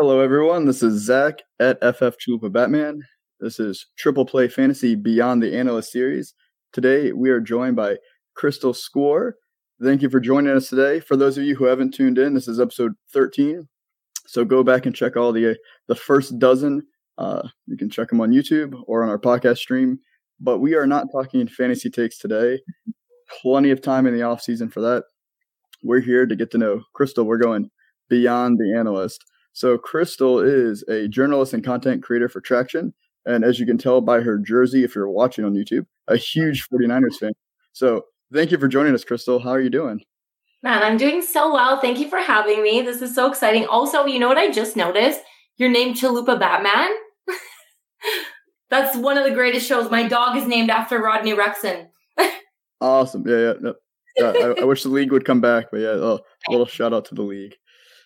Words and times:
Hello, 0.00 0.20
everyone. 0.20 0.64
This 0.64 0.82
is 0.82 1.04
Zach 1.04 1.42
at 1.58 1.78
FF 1.80 2.16
Chalupa 2.16 2.50
Batman. 2.50 3.02
This 3.38 3.60
is 3.60 3.84
Triple 3.98 4.24
Play 4.24 4.48
Fantasy 4.48 4.94
Beyond 4.94 5.42
the 5.42 5.54
Analyst 5.54 5.92
series. 5.92 6.32
Today, 6.72 7.12
we 7.12 7.28
are 7.28 7.38
joined 7.38 7.76
by 7.76 7.98
Crystal 8.34 8.72
Scuor. 8.72 9.36
Thank 9.82 10.00
you 10.00 10.08
for 10.08 10.18
joining 10.18 10.56
us 10.56 10.70
today. 10.70 11.00
For 11.00 11.18
those 11.18 11.36
of 11.36 11.44
you 11.44 11.54
who 11.54 11.66
haven't 11.66 11.92
tuned 11.92 12.16
in, 12.16 12.32
this 12.32 12.48
is 12.48 12.58
episode 12.58 12.94
13. 13.12 13.68
So 14.26 14.42
go 14.42 14.64
back 14.64 14.86
and 14.86 14.96
check 14.96 15.18
all 15.18 15.32
the 15.32 15.58
the 15.86 15.94
first 15.94 16.38
dozen. 16.38 16.86
Uh, 17.18 17.46
you 17.66 17.76
can 17.76 17.90
check 17.90 18.08
them 18.08 18.22
on 18.22 18.30
YouTube 18.30 18.82
or 18.86 19.02
on 19.02 19.10
our 19.10 19.18
podcast 19.18 19.58
stream. 19.58 19.98
But 20.40 20.60
we 20.60 20.74
are 20.76 20.86
not 20.86 21.08
talking 21.12 21.46
fantasy 21.46 21.90
takes 21.90 22.16
today. 22.16 22.62
Plenty 23.42 23.70
of 23.70 23.82
time 23.82 24.06
in 24.06 24.14
the 24.14 24.22
off 24.22 24.40
season 24.40 24.70
for 24.70 24.80
that. 24.80 25.04
We're 25.82 26.00
here 26.00 26.24
to 26.24 26.36
get 26.36 26.50
to 26.52 26.58
know 26.58 26.84
Crystal. 26.94 27.26
We're 27.26 27.36
going 27.36 27.70
beyond 28.08 28.58
the 28.58 28.74
analyst. 28.74 29.26
So 29.52 29.76
Crystal 29.78 30.38
is 30.40 30.82
a 30.88 31.08
journalist 31.08 31.52
and 31.52 31.64
content 31.64 32.02
creator 32.02 32.28
for 32.28 32.40
Traction. 32.40 32.92
And 33.26 33.44
as 33.44 33.60
you 33.60 33.66
can 33.66 33.78
tell 33.78 34.00
by 34.00 34.20
her 34.20 34.38
jersey, 34.38 34.84
if 34.84 34.94
you're 34.94 35.10
watching 35.10 35.44
on 35.44 35.54
YouTube, 35.54 35.86
a 36.08 36.16
huge 36.16 36.66
49ers 36.68 37.16
fan. 37.20 37.32
So 37.72 38.04
thank 38.32 38.50
you 38.50 38.58
for 38.58 38.68
joining 38.68 38.94
us, 38.94 39.04
Crystal. 39.04 39.38
How 39.38 39.50
are 39.50 39.60
you 39.60 39.70
doing? 39.70 40.00
Man, 40.62 40.82
I'm 40.82 40.96
doing 40.96 41.22
so 41.22 41.52
well. 41.52 41.80
Thank 41.80 41.98
you 41.98 42.08
for 42.08 42.18
having 42.18 42.62
me. 42.62 42.82
This 42.82 43.00
is 43.00 43.14
so 43.14 43.26
exciting. 43.28 43.66
Also, 43.66 44.04
you 44.04 44.18
know 44.18 44.28
what 44.28 44.38
I 44.38 44.50
just 44.50 44.76
noticed? 44.76 45.20
Your 45.56 45.70
name 45.70 45.94
Chalupa 45.94 46.38
Batman. 46.38 46.90
That's 48.70 48.96
one 48.96 49.16
of 49.16 49.24
the 49.24 49.30
greatest 49.30 49.66
shows. 49.66 49.90
My 49.90 50.06
dog 50.06 50.36
is 50.36 50.46
named 50.46 50.70
after 50.70 50.98
Rodney 50.98 51.32
Ruxin. 51.32 51.88
awesome. 52.80 53.26
Yeah, 53.26 53.38
yeah. 53.38 53.52
No. 53.60 53.74
yeah 54.18 54.32
I, 54.36 54.60
I, 54.60 54.64
wish 54.64 54.82
the 54.82 54.90
league 54.90 55.12
would 55.12 55.24
come 55.24 55.40
back, 55.40 55.66
but 55.70 55.80
yeah, 55.80 55.94
a 55.94 56.18
little 56.50 56.66
shout 56.66 56.92
out 56.92 57.06
to 57.06 57.14
the 57.14 57.22
league. 57.22 57.56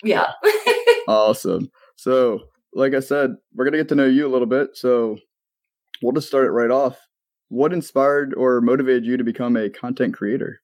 Yeah. 0.04 0.32
awesome. 1.08 1.70
So, 1.96 2.40
like 2.72 2.94
I 2.94 3.00
said, 3.00 3.36
we're 3.54 3.64
gonna 3.64 3.78
get 3.78 3.88
to 3.88 3.94
know 3.94 4.06
you 4.06 4.26
a 4.26 4.32
little 4.32 4.46
bit. 4.46 4.76
So, 4.76 5.18
we'll 6.02 6.12
just 6.12 6.28
start 6.28 6.46
it 6.46 6.50
right 6.50 6.70
off. 6.70 6.98
What 7.48 7.72
inspired 7.72 8.34
or 8.34 8.60
motivated 8.60 9.04
you 9.04 9.16
to 9.16 9.24
become 9.24 9.56
a 9.56 9.70
content 9.70 10.14
creator? 10.14 10.60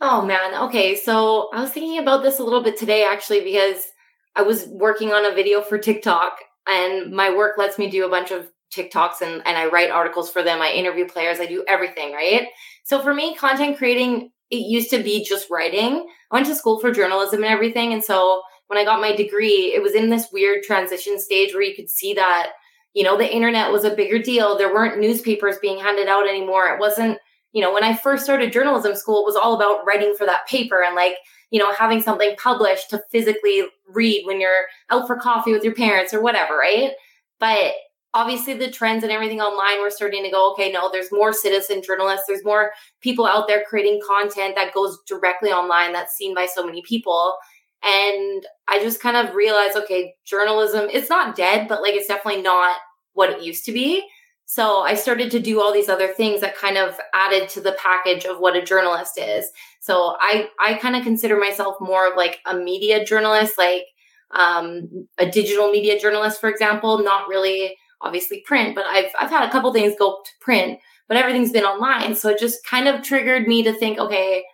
Oh 0.00 0.20
man. 0.26 0.54
Okay. 0.64 0.96
So 0.96 1.48
I 1.54 1.60
was 1.60 1.70
thinking 1.70 1.98
about 1.98 2.24
this 2.24 2.40
a 2.40 2.44
little 2.44 2.62
bit 2.62 2.76
today 2.76 3.04
actually 3.04 3.44
because 3.44 3.86
I 4.34 4.42
was 4.42 4.66
working 4.66 5.12
on 5.12 5.24
a 5.24 5.34
video 5.34 5.62
for 5.62 5.78
TikTok 5.78 6.38
and 6.68 7.12
my 7.12 7.34
work 7.34 7.56
lets 7.56 7.78
me 7.78 7.88
do 7.88 8.04
a 8.04 8.10
bunch 8.10 8.32
of 8.32 8.50
TikToks 8.74 9.20
and, 9.20 9.42
and 9.46 9.56
I 9.56 9.66
write 9.66 9.90
articles 9.90 10.28
for 10.28 10.42
them. 10.42 10.60
I 10.60 10.72
interview 10.72 11.06
players. 11.06 11.38
I 11.38 11.46
do 11.46 11.64
everything, 11.68 12.12
right? 12.12 12.48
So 12.82 13.00
for 13.00 13.14
me, 13.14 13.36
content 13.36 13.78
creating, 13.78 14.32
it 14.52 14.68
used 14.68 14.90
to 14.90 15.02
be 15.02 15.24
just 15.24 15.50
writing. 15.50 16.06
I 16.30 16.36
went 16.36 16.46
to 16.46 16.54
school 16.54 16.78
for 16.78 16.92
journalism 16.92 17.42
and 17.42 17.52
everything. 17.52 17.94
And 17.94 18.04
so 18.04 18.42
when 18.66 18.78
I 18.78 18.84
got 18.84 19.00
my 19.00 19.16
degree, 19.16 19.72
it 19.74 19.82
was 19.82 19.94
in 19.94 20.10
this 20.10 20.28
weird 20.30 20.62
transition 20.62 21.18
stage 21.18 21.54
where 21.54 21.62
you 21.62 21.74
could 21.74 21.88
see 21.88 22.12
that, 22.14 22.50
you 22.92 23.02
know, 23.02 23.16
the 23.16 23.34
internet 23.34 23.72
was 23.72 23.84
a 23.84 23.94
bigger 23.94 24.18
deal. 24.18 24.56
There 24.56 24.72
weren't 24.72 25.00
newspapers 25.00 25.56
being 25.62 25.80
handed 25.80 26.06
out 26.06 26.28
anymore. 26.28 26.66
It 26.66 26.78
wasn't, 26.78 27.18
you 27.52 27.62
know, 27.62 27.72
when 27.72 27.82
I 27.82 27.96
first 27.96 28.24
started 28.24 28.52
journalism 28.52 28.94
school, 28.94 29.22
it 29.22 29.26
was 29.26 29.36
all 29.36 29.54
about 29.54 29.86
writing 29.86 30.14
for 30.16 30.26
that 30.26 30.46
paper 30.46 30.82
and 30.82 30.94
like, 30.94 31.14
you 31.50 31.58
know, 31.58 31.72
having 31.72 32.02
something 32.02 32.36
published 32.36 32.90
to 32.90 33.02
physically 33.10 33.62
read 33.88 34.26
when 34.26 34.38
you're 34.38 34.66
out 34.90 35.06
for 35.06 35.16
coffee 35.16 35.52
with 35.52 35.64
your 35.64 35.74
parents 35.74 36.12
or 36.12 36.22
whatever, 36.22 36.58
right? 36.58 36.92
But 37.40 37.72
obviously 38.14 38.54
the 38.54 38.70
trends 38.70 39.02
and 39.02 39.12
everything 39.12 39.40
online 39.40 39.80
we're 39.80 39.90
starting 39.90 40.22
to 40.22 40.30
go 40.30 40.52
okay 40.52 40.70
no 40.70 40.90
there's 40.92 41.12
more 41.12 41.32
citizen 41.32 41.82
journalists 41.82 42.24
there's 42.28 42.44
more 42.44 42.72
people 43.00 43.26
out 43.26 43.48
there 43.48 43.64
creating 43.68 44.00
content 44.06 44.54
that 44.54 44.74
goes 44.74 44.98
directly 45.06 45.50
online 45.50 45.92
that's 45.92 46.14
seen 46.14 46.34
by 46.34 46.46
so 46.46 46.64
many 46.64 46.82
people. 46.82 47.36
And 47.82 48.46
i 48.68 48.80
just 48.80 49.00
kind 49.00 49.16
of 49.16 49.34
realized 49.34 49.76
okay 49.76 50.14
journalism 50.24 50.88
it's 50.92 51.10
not 51.10 51.36
dead 51.36 51.68
but 51.68 51.82
like 51.82 51.94
it's 51.94 52.06
definitely 52.06 52.42
not 52.42 52.76
what 53.14 53.30
it 53.30 53.42
used 53.42 53.64
to 53.66 53.72
be. 53.72 54.02
So 54.44 54.80
i 54.80 54.94
started 54.94 55.30
to 55.32 55.40
do 55.40 55.60
all 55.60 55.72
these 55.72 55.88
other 55.88 56.08
things 56.08 56.42
that 56.42 56.56
kind 56.56 56.76
of 56.76 57.00
added 57.14 57.48
to 57.50 57.60
the 57.60 57.76
package 57.78 58.24
of 58.24 58.38
what 58.38 58.56
a 58.56 58.62
journalist 58.62 59.18
is. 59.18 59.50
So 59.80 60.16
i 60.20 60.48
i 60.60 60.74
kind 60.74 60.96
of 60.96 61.02
consider 61.02 61.38
myself 61.38 61.76
more 61.80 62.10
of 62.10 62.16
like 62.16 62.40
a 62.46 62.56
media 62.56 63.04
journalist 63.04 63.56
like 63.56 63.84
um, 64.34 65.06
a 65.18 65.30
digital 65.30 65.70
media 65.70 65.98
journalist 66.00 66.40
for 66.40 66.48
example 66.48 67.02
not 67.02 67.28
really 67.28 67.76
obviously 68.02 68.42
print, 68.46 68.74
but 68.74 68.84
I've 68.86 69.10
I've 69.18 69.30
had 69.30 69.48
a 69.48 69.50
couple 69.50 69.72
things 69.72 69.94
go 69.98 70.18
to 70.24 70.30
print, 70.40 70.78
but 71.08 71.16
everything's 71.16 71.52
been 71.52 71.64
online. 71.64 72.14
So 72.14 72.30
it 72.30 72.38
just 72.38 72.64
kind 72.64 72.88
of 72.88 73.02
triggered 73.02 73.46
me 73.46 73.62
to 73.64 73.72
think, 73.72 73.98
okay, 73.98 74.44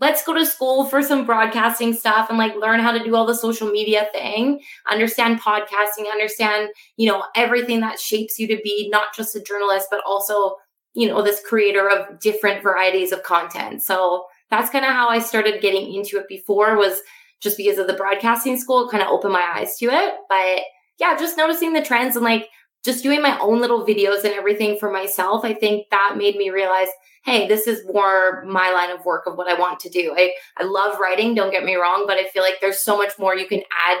let's 0.00 0.24
go 0.24 0.32
to 0.34 0.46
school 0.46 0.86
for 0.86 1.02
some 1.02 1.26
broadcasting 1.26 1.92
stuff 1.92 2.30
and 2.30 2.38
like 2.38 2.56
learn 2.56 2.80
how 2.80 2.90
to 2.90 3.04
do 3.04 3.14
all 3.14 3.26
the 3.26 3.34
social 3.34 3.70
media 3.70 4.08
thing, 4.12 4.60
understand 4.90 5.40
podcasting, 5.40 6.10
understand, 6.10 6.70
you 6.96 7.06
know, 7.06 7.22
everything 7.36 7.80
that 7.80 8.00
shapes 8.00 8.38
you 8.38 8.48
to 8.48 8.58
be 8.64 8.88
not 8.90 9.14
just 9.14 9.36
a 9.36 9.42
journalist, 9.42 9.88
but 9.90 10.00
also, 10.06 10.56
you 10.94 11.06
know, 11.06 11.22
this 11.22 11.42
creator 11.46 11.88
of 11.88 12.18
different 12.18 12.62
varieties 12.62 13.12
of 13.12 13.22
content. 13.22 13.82
So 13.82 14.24
that's 14.48 14.70
kind 14.70 14.86
of 14.86 14.92
how 14.92 15.08
I 15.08 15.18
started 15.18 15.60
getting 15.60 15.94
into 15.94 16.18
it 16.18 16.28
before 16.28 16.76
was 16.76 17.00
just 17.40 17.58
because 17.58 17.78
of 17.78 17.86
the 17.86 17.94
broadcasting 17.94 18.58
school, 18.58 18.88
kind 18.88 19.02
of 19.02 19.10
opened 19.10 19.34
my 19.34 19.52
eyes 19.54 19.76
to 19.78 19.86
it. 19.86 20.14
But 20.28 20.62
yeah, 20.98 21.16
just 21.16 21.36
noticing 21.36 21.72
the 21.72 21.82
trends 21.82 22.16
and 22.16 22.24
like 22.24 22.48
just 22.84 23.02
doing 23.02 23.22
my 23.22 23.38
own 23.40 23.60
little 23.60 23.86
videos 23.86 24.24
and 24.24 24.32
everything 24.32 24.78
for 24.78 24.90
myself, 24.90 25.44
I 25.44 25.54
think 25.54 25.86
that 25.90 26.14
made 26.16 26.36
me 26.36 26.50
realize, 26.50 26.88
hey, 27.24 27.46
this 27.46 27.66
is 27.66 27.84
more 27.92 28.44
my 28.46 28.72
line 28.72 28.90
of 28.90 29.04
work 29.04 29.26
of 29.26 29.36
what 29.36 29.48
I 29.48 29.58
want 29.58 29.80
to 29.80 29.90
do. 29.90 30.14
I, 30.16 30.32
I 30.56 30.64
love 30.64 30.98
writing, 30.98 31.34
don't 31.34 31.52
get 31.52 31.64
me 31.64 31.74
wrong, 31.74 32.04
but 32.06 32.16
I 32.16 32.28
feel 32.28 32.42
like 32.42 32.56
there's 32.60 32.82
so 32.82 32.96
much 32.96 33.12
more 33.18 33.36
you 33.36 33.46
can 33.46 33.62
add 33.88 33.98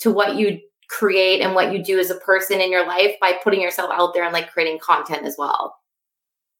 to 0.00 0.10
what 0.10 0.36
you 0.36 0.58
create 0.88 1.40
and 1.40 1.54
what 1.54 1.72
you 1.72 1.82
do 1.82 1.98
as 1.98 2.10
a 2.10 2.16
person 2.16 2.60
in 2.60 2.70
your 2.70 2.86
life 2.86 3.12
by 3.20 3.34
putting 3.42 3.60
yourself 3.60 3.90
out 3.92 4.14
there 4.14 4.24
and 4.24 4.32
like 4.32 4.50
creating 4.50 4.78
content 4.78 5.24
as 5.24 5.36
well. 5.38 5.76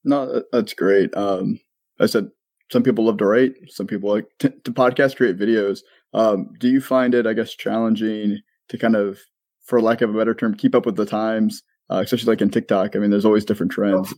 No, 0.04 0.42
that's 0.52 0.72
great. 0.72 1.16
Um, 1.16 1.60
I 1.98 2.06
said 2.06 2.30
some 2.70 2.82
people 2.82 3.04
love 3.04 3.18
to 3.18 3.26
write, 3.26 3.54
some 3.68 3.86
people 3.86 4.10
like 4.10 4.26
to, 4.40 4.50
to 4.50 4.72
podcast, 4.72 5.16
create 5.16 5.38
videos. 5.38 5.80
Um, 6.14 6.50
do 6.58 6.68
you 6.68 6.80
find 6.80 7.14
it, 7.14 7.26
I 7.26 7.32
guess, 7.32 7.54
challenging 7.54 8.40
to 8.68 8.78
kind 8.78 8.96
of 8.96 9.20
for 9.66 9.80
lack 9.80 10.00
of 10.00 10.14
a 10.14 10.18
better 10.18 10.34
term, 10.34 10.54
keep 10.54 10.74
up 10.74 10.86
with 10.86 10.96
the 10.96 11.06
times, 11.06 11.62
uh, 11.90 12.00
especially 12.04 12.32
like 12.32 12.40
in 12.40 12.50
TikTok. 12.50 12.96
I 12.96 12.98
mean, 12.98 13.10
there's 13.10 13.24
always 13.24 13.44
different 13.44 13.72
trends. 13.72 14.14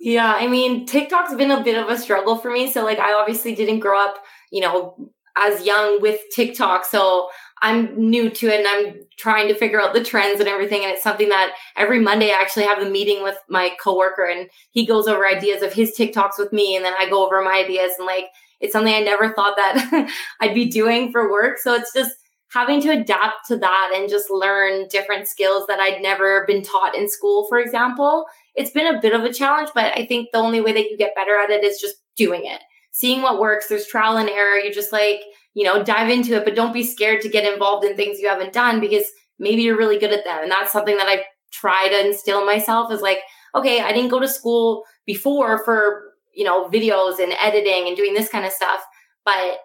Yeah, 0.00 0.32
I 0.34 0.46
mean, 0.46 0.86
TikTok's 0.86 1.34
been 1.34 1.50
a 1.50 1.62
bit 1.62 1.76
of 1.76 1.88
a 1.88 1.98
struggle 1.98 2.36
for 2.38 2.50
me. 2.50 2.70
So, 2.70 2.84
like, 2.84 2.98
I 2.98 3.12
obviously 3.12 3.54
didn't 3.54 3.80
grow 3.80 4.02
up, 4.02 4.16
you 4.50 4.62
know, 4.62 5.10
as 5.36 5.66
young 5.66 6.00
with 6.00 6.20
TikTok. 6.34 6.86
So, 6.86 7.28
I'm 7.62 7.94
new 7.94 8.30
to 8.30 8.48
it 8.48 8.64
and 8.64 8.68
I'm 8.68 8.94
trying 9.18 9.48
to 9.48 9.54
figure 9.54 9.80
out 9.80 9.92
the 9.92 10.02
trends 10.02 10.40
and 10.40 10.48
everything. 10.48 10.82
And 10.82 10.92
it's 10.92 11.02
something 11.02 11.28
that 11.28 11.52
every 11.76 12.00
Monday 12.00 12.30
I 12.30 12.40
actually 12.40 12.64
have 12.64 12.78
a 12.78 12.88
meeting 12.88 13.22
with 13.22 13.36
my 13.48 13.76
coworker 13.82 14.24
and 14.24 14.48
he 14.70 14.86
goes 14.86 15.06
over 15.06 15.26
ideas 15.26 15.62
of 15.62 15.72
his 15.72 15.94
TikToks 15.96 16.38
with 16.38 16.52
me. 16.52 16.74
And 16.74 16.84
then 16.84 16.94
I 16.98 17.08
go 17.08 17.24
over 17.24 17.42
my 17.42 17.62
ideas 17.64 17.92
and 17.98 18.06
like, 18.06 18.26
it's 18.60 18.72
something 18.72 18.94
I 18.94 19.00
never 19.00 19.32
thought 19.32 19.56
that 19.56 20.10
I'd 20.40 20.54
be 20.54 20.66
doing 20.66 21.12
for 21.12 21.30
work. 21.30 21.58
So 21.58 21.74
it's 21.74 21.92
just, 21.92 22.12
having 22.52 22.80
to 22.82 22.90
adapt 22.90 23.46
to 23.46 23.56
that 23.56 23.92
and 23.94 24.08
just 24.08 24.30
learn 24.30 24.88
different 24.88 25.28
skills 25.28 25.66
that 25.68 25.78
I'd 25.78 26.02
never 26.02 26.44
been 26.46 26.62
taught 26.62 26.96
in 26.96 27.08
school, 27.08 27.46
for 27.48 27.58
example, 27.58 28.26
it's 28.54 28.72
been 28.72 28.92
a 28.92 29.00
bit 29.00 29.14
of 29.14 29.22
a 29.22 29.32
challenge, 29.32 29.70
but 29.74 29.96
I 29.96 30.04
think 30.06 30.30
the 30.32 30.38
only 30.38 30.60
way 30.60 30.72
that 30.72 30.90
you 30.90 30.96
get 30.96 31.14
better 31.14 31.36
at 31.38 31.50
it 31.50 31.64
is 31.64 31.80
just 31.80 31.96
doing 32.16 32.42
it, 32.44 32.60
seeing 32.90 33.22
what 33.22 33.40
works. 33.40 33.68
There's 33.68 33.86
trial 33.86 34.16
and 34.16 34.28
error. 34.28 34.56
You 34.56 34.72
just 34.72 34.92
like, 34.92 35.20
you 35.54 35.64
know, 35.64 35.82
dive 35.82 36.10
into 36.10 36.36
it, 36.36 36.44
but 36.44 36.56
don't 36.56 36.72
be 36.72 36.82
scared 36.82 37.20
to 37.22 37.28
get 37.28 37.50
involved 37.50 37.84
in 37.84 37.96
things 37.96 38.18
you 38.18 38.28
haven't 38.28 38.52
done 38.52 38.80
because 38.80 39.04
maybe 39.38 39.62
you're 39.62 39.78
really 39.78 39.98
good 39.98 40.12
at 40.12 40.24
them. 40.24 40.42
And 40.42 40.50
that's 40.50 40.72
something 40.72 40.96
that 40.96 41.06
I've 41.06 41.24
tried 41.52 41.88
to 41.88 42.06
instill 42.06 42.40
in 42.40 42.46
myself 42.46 42.92
is 42.92 43.00
like, 43.00 43.20
okay, 43.54 43.80
I 43.80 43.92
didn't 43.92 44.10
go 44.10 44.20
to 44.20 44.28
school 44.28 44.84
before 45.06 45.64
for, 45.64 46.14
you 46.34 46.44
know, 46.44 46.68
videos 46.68 47.20
and 47.20 47.32
editing 47.40 47.86
and 47.86 47.96
doing 47.96 48.14
this 48.14 48.28
kind 48.28 48.44
of 48.44 48.52
stuff, 48.52 48.80
but 49.24 49.58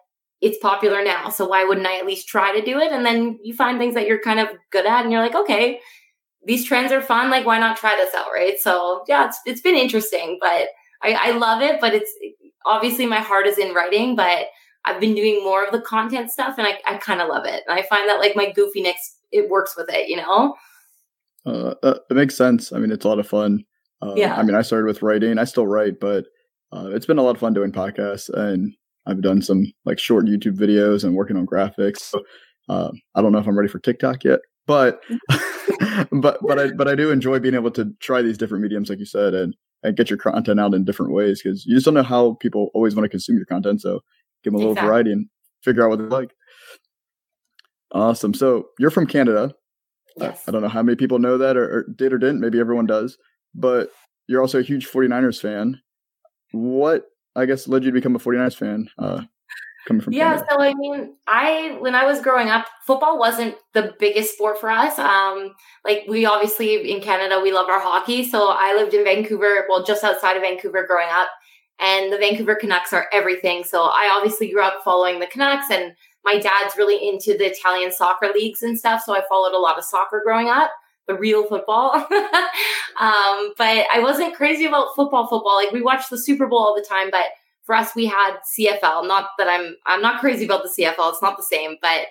it's 0.46 0.60
popular 0.60 1.04
now. 1.04 1.30
So 1.30 1.48
why 1.48 1.64
wouldn't 1.64 1.88
I 1.88 1.98
at 1.98 2.06
least 2.06 2.28
try 2.28 2.58
to 2.58 2.64
do 2.64 2.78
it? 2.78 2.92
And 2.92 3.04
then 3.04 3.40
you 3.44 3.56
find 3.56 3.80
things 3.80 3.96
that 3.96 4.06
you're 4.06 4.22
kind 4.22 4.40
of 4.40 4.48
good 4.72 4.86
at 4.86 5.02
and 5.02 5.12
you're 5.12 5.24
like, 5.24 5.34
okay, 5.34 5.80
these 6.46 6.64
trends 6.68 6.92
are 6.92 7.02
fun. 7.02 7.32
Like, 7.32 7.48
why 7.48 7.58
not 7.58 7.78
try 7.78 7.96
this 7.96 8.14
out? 8.14 8.28
Right. 8.32 8.60
So 8.60 9.04
yeah, 9.08 9.26
it's, 9.26 9.40
it's 9.48 9.62
been 9.62 9.74
interesting, 9.74 10.38
but 10.40 10.68
I, 11.02 11.14
I 11.20 11.32
love 11.32 11.64
it. 11.64 11.82
But 11.82 11.96
it's 11.96 12.12
obviously 12.64 13.08
my 13.08 13.22
heart 13.22 13.48
is 13.48 13.58
in 13.58 13.74
writing, 13.74 14.16
but 14.16 14.50
I've 14.86 15.02
been 15.02 15.16
doing 15.16 15.44
more 15.44 15.66
of 15.66 15.72
the 15.72 15.82
content 15.82 16.30
stuff 16.30 16.60
and 16.60 16.68
I, 16.68 16.80
I 16.88 16.98
kind 16.98 17.22
of 17.22 17.28
love 17.28 17.46
it. 17.46 17.64
And 17.68 17.80
I 17.80 17.82
find 17.82 18.08
that 18.08 18.20
like 18.20 18.36
my 18.36 18.54
goofiness, 18.56 19.18
it 19.32 19.50
works 19.50 19.76
with 19.76 19.90
it, 19.90 20.08
you 20.08 20.18
know? 20.18 20.54
Uh, 21.44 21.74
uh, 21.82 21.98
it 22.08 22.14
makes 22.14 22.38
sense. 22.38 22.72
I 22.72 22.78
mean, 22.78 22.92
it's 22.92 23.04
a 23.04 23.08
lot 23.08 23.18
of 23.18 23.28
fun. 23.28 23.64
Uh, 24.00 24.14
yeah. 24.16 24.36
I 24.36 24.44
mean, 24.44 24.54
I 24.54 24.62
started 24.62 24.86
with 24.86 25.02
writing. 25.02 25.40
I 25.40 25.46
still 25.46 25.66
write, 25.66 26.00
but 26.00 26.26
uh, 26.72 26.90
it's 26.92 27.08
been 27.08 27.18
a 27.18 27.24
lot 27.24 27.36
of 27.36 27.40
fun 27.40 27.56
doing 27.56 27.72
podcasts 27.72 28.30
and 28.32 28.76
I've 29.06 29.22
done 29.22 29.42
some 29.42 29.72
like 29.86 30.00
short 30.00 30.26
YouTube 30.26 30.58
videos 30.58 31.04
and 31.04 31.16
working 31.16 31.38
on 31.38 31.46
graphics. 31.46 32.00
So, 32.00 32.24
uh, 32.70 32.92
I 33.14 33.22
don't 33.22 33.32
know 33.32 33.40
if 33.40 33.48
I'm 33.48 33.58
ready 33.58 33.70
for 33.70 33.80
TikTok 33.80 34.24
yet, 34.24 34.40
but 34.66 35.04
but 36.12 36.40
but 36.42 36.60
I 36.60 36.72
but 36.72 36.88
I 36.88 36.96
do 36.96 37.12
enjoy 37.12 37.40
being 37.40 37.56
able 37.56 37.72
to 37.72 37.92
try 38.00 38.22
these 38.22 38.38
different 38.38 38.64
mediums, 38.64 38.90
like 38.90 39.00
you 39.00 39.06
said, 39.06 39.34
and 39.34 39.56
and 39.84 39.96
get 39.96 40.10
your 40.10 40.18
content 40.18 40.60
out 40.60 40.74
in 40.74 40.84
different 40.84 41.14
ways 41.14 41.42
because 41.42 41.66
you 41.66 41.76
just 41.76 41.86
don't 41.86 41.94
know 41.94 42.04
how 42.04 42.34
people 42.36 42.70
always 42.74 42.96
want 42.96 43.06
to 43.06 43.10
consume 43.10 43.38
your 43.38 43.46
content. 43.46 43.82
So 43.82 44.02
give 44.44 44.52
them 44.52 44.56
a 44.56 44.58
little 44.58 44.72
exactly. 44.72 44.90
variety 44.90 45.12
and 45.12 45.28
figure 45.64 45.84
out 45.84 45.90
what 45.90 46.00
they 46.00 46.06
like. 46.06 46.32
Awesome. 47.92 48.34
So 48.34 48.68
you're 48.80 48.90
from 48.90 49.08
Canada. 49.08 49.54
Yes. 50.18 50.44
I, 50.46 50.50
I 50.50 50.52
don't 50.52 50.62
know 50.62 50.70
how 50.70 50.82
many 50.82 50.96
people 50.96 51.20
know 51.20 51.38
that 51.38 51.56
or, 51.56 51.66
or 51.66 51.86
did 51.96 52.14
or 52.14 52.18
didn't. 52.18 52.40
Maybe 52.40 52.60
everyone 52.60 52.88
does. 52.88 53.18
But 53.54 53.90
you're 54.28 54.42
also 54.42 54.60
a 54.60 54.64
huge 54.64 54.88
49ers 54.88 55.40
fan. 55.40 55.80
What, 56.52 57.06
I 57.36 57.46
guess, 57.46 57.68
led 57.68 57.84
you 57.84 57.92
to 57.92 57.96
become 57.96 58.16
a 58.16 58.20
49ers 58.20 58.56
fan? 58.56 58.90
Uh, 58.98 59.22
coming 59.86 60.02
from 60.02 60.14
yeah 60.14 60.34
Canada? 60.34 60.48
so 60.50 60.62
i 60.62 60.74
mean 60.74 61.16
i 61.28 61.78
when 61.80 61.96
i 61.96 62.04
was 62.06 62.20
growing 62.22 62.50
up 62.50 62.66
football 62.86 63.20
wasn't 63.20 63.56
the 63.74 63.94
biggest 64.00 64.34
sport 64.34 64.60
for 64.60 64.70
us. 64.70 64.98
Um 65.00 65.54
like 65.84 66.06
we 66.08 66.26
obviously 66.26 66.92
in 66.92 67.02
canada 67.02 67.40
we 67.42 67.52
love 67.52 67.70
our 67.70 67.80
hockey. 67.80 68.24
So 68.24 68.50
i 68.50 68.76
lived 68.76 68.94
in 68.94 69.04
vancouver 69.04 69.66
well 69.70 69.84
just 69.84 70.04
outside 70.04 70.36
of 70.36 70.44
vancouver 70.44 70.86
growing 70.88 71.10
up. 71.12 71.30
And 71.80 72.12
the 72.12 72.18
vancouver 72.18 72.56
canucks 72.56 72.94
are 72.94 73.08
everything. 73.14 73.64
So 73.64 73.84
i 73.84 74.12
obviously 74.16 74.52
grew 74.52 74.64
up 74.64 74.84
following 74.84 75.20
the 75.20 75.28
canucks 75.28 75.70
and 75.72 75.94
my 76.24 76.40
dad's 76.40 76.76
really 76.78 77.08
into 77.08 77.38
the 77.38 77.52
italian 77.52 77.92
soccer 77.92 78.30
leagues 78.34 78.64
and 78.64 78.78
stuff. 78.78 79.04
So 79.06 79.16
i 79.16 79.22
followed 79.30 79.54
a 79.54 79.60
lot 79.60 79.78
of 79.78 79.84
soccer 79.84 80.22
growing 80.26 80.50
up 80.50 80.72
the 81.08 81.16
real 81.16 81.46
football 81.48 81.92
um 83.00 83.54
but 83.58 83.86
i 83.94 84.00
wasn't 84.00 84.36
crazy 84.36 84.66
about 84.66 84.96
football 84.96 85.28
football 85.28 85.56
like 85.56 85.72
we 85.72 85.82
watched 85.82 86.10
the 86.10 86.18
super 86.18 86.48
bowl 86.48 86.60
all 86.60 86.76
the 86.76 86.86
time 86.88 87.10
but 87.12 87.26
for 87.66 87.76
us 87.76 87.96
we 87.96 88.06
had 88.06 88.38
CFL. 88.58 89.08
Not 89.08 89.30
that 89.38 89.48
I'm 89.48 89.76
I'm 89.86 90.02
not 90.02 90.22
crazy 90.22 90.46
about 90.46 90.64
the 90.64 90.70
CFL. 90.70 91.12
It's 91.12 91.22
not 91.22 91.38
the 91.38 91.44
same, 91.44 91.78
but 91.82 92.08